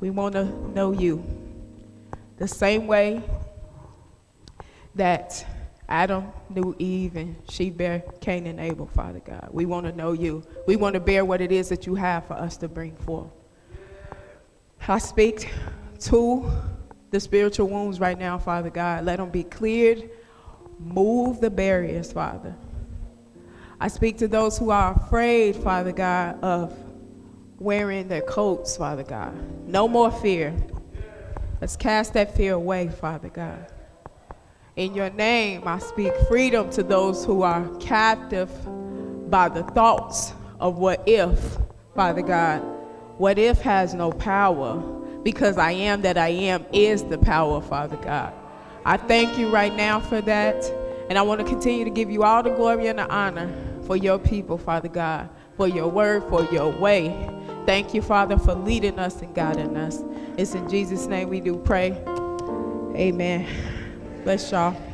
we 0.00 0.10
want 0.10 0.34
to 0.34 0.44
know 0.44 0.92
you. 0.92 1.24
The 2.38 2.48
same 2.48 2.86
way 2.86 3.22
that 4.94 5.44
Adam 5.88 6.26
knew 6.50 6.74
Eve 6.78 7.16
and 7.16 7.36
she 7.48 7.70
bare 7.70 8.02
Cain 8.20 8.46
and 8.46 8.60
Abel, 8.60 8.86
Father 8.86 9.20
God. 9.20 9.48
We 9.52 9.64
want 9.64 9.86
to 9.86 9.92
know 9.92 10.12
you. 10.12 10.42
We 10.66 10.76
want 10.76 10.94
to 10.94 11.00
bear 11.00 11.24
what 11.24 11.40
it 11.40 11.50
is 11.50 11.70
that 11.70 11.86
you 11.86 11.94
have 11.94 12.26
for 12.26 12.34
us 12.34 12.58
to 12.58 12.68
bring 12.68 12.94
forth. 12.96 13.30
I 14.86 14.98
speak 14.98 15.50
to 16.00 16.50
the 17.10 17.20
spiritual 17.20 17.68
wounds 17.68 18.00
right 18.00 18.18
now, 18.18 18.38
Father 18.38 18.70
God. 18.70 19.04
Let 19.04 19.16
them 19.16 19.30
be 19.30 19.44
cleared. 19.44 20.10
Move 20.78 21.40
the 21.40 21.50
barriers, 21.50 22.12
Father. 22.12 22.54
I 23.80 23.88
speak 23.88 24.18
to 24.18 24.28
those 24.28 24.58
who 24.58 24.70
are 24.70 24.94
afraid, 24.94 25.56
Father 25.56 25.92
God, 25.92 26.42
of 26.42 26.76
wearing 27.58 28.08
their 28.08 28.22
coats, 28.22 28.76
Father 28.76 29.04
God. 29.04 29.34
No 29.66 29.88
more 29.88 30.10
fear. 30.10 30.54
Let's 31.60 31.76
cast 31.76 32.12
that 32.12 32.36
fear 32.36 32.54
away, 32.54 32.88
Father 32.88 33.28
God. 33.28 33.72
In 34.78 34.94
your 34.94 35.10
name, 35.10 35.66
I 35.66 35.80
speak 35.80 36.12
freedom 36.28 36.70
to 36.70 36.84
those 36.84 37.24
who 37.24 37.42
are 37.42 37.68
captive 37.80 38.48
by 39.28 39.48
the 39.48 39.64
thoughts 39.64 40.32
of 40.60 40.78
what 40.78 41.02
if, 41.04 41.58
Father 41.96 42.22
God. 42.22 42.62
What 43.16 43.40
if 43.40 43.60
has 43.62 43.92
no 43.92 44.12
power 44.12 44.78
because 45.24 45.58
I 45.58 45.72
am 45.72 46.02
that 46.02 46.16
I 46.16 46.28
am 46.28 46.64
is 46.72 47.02
the 47.02 47.18
power, 47.18 47.60
Father 47.60 47.96
God. 47.96 48.32
I 48.84 48.98
thank 48.98 49.36
you 49.36 49.48
right 49.50 49.74
now 49.74 49.98
for 49.98 50.20
that. 50.20 50.72
And 51.10 51.18
I 51.18 51.22
want 51.22 51.40
to 51.40 51.46
continue 51.46 51.84
to 51.84 51.90
give 51.90 52.08
you 52.08 52.22
all 52.22 52.44
the 52.44 52.50
glory 52.50 52.86
and 52.86 53.00
the 53.00 53.10
honor 53.10 53.52
for 53.82 53.96
your 53.96 54.20
people, 54.20 54.58
Father 54.58 54.88
God, 54.88 55.28
for 55.56 55.66
your 55.66 55.88
word, 55.88 56.22
for 56.28 56.44
your 56.52 56.70
way. 56.78 57.28
Thank 57.66 57.94
you, 57.94 58.00
Father, 58.00 58.38
for 58.38 58.54
leading 58.54 59.00
us 59.00 59.20
and 59.22 59.34
guiding 59.34 59.76
us. 59.76 60.04
It's 60.36 60.54
in 60.54 60.68
Jesus' 60.70 61.06
name 61.06 61.30
we 61.30 61.40
do 61.40 61.56
pray. 61.56 62.00
Amen. 62.94 63.44
Bless 64.24 64.52
y'all. 64.52 64.87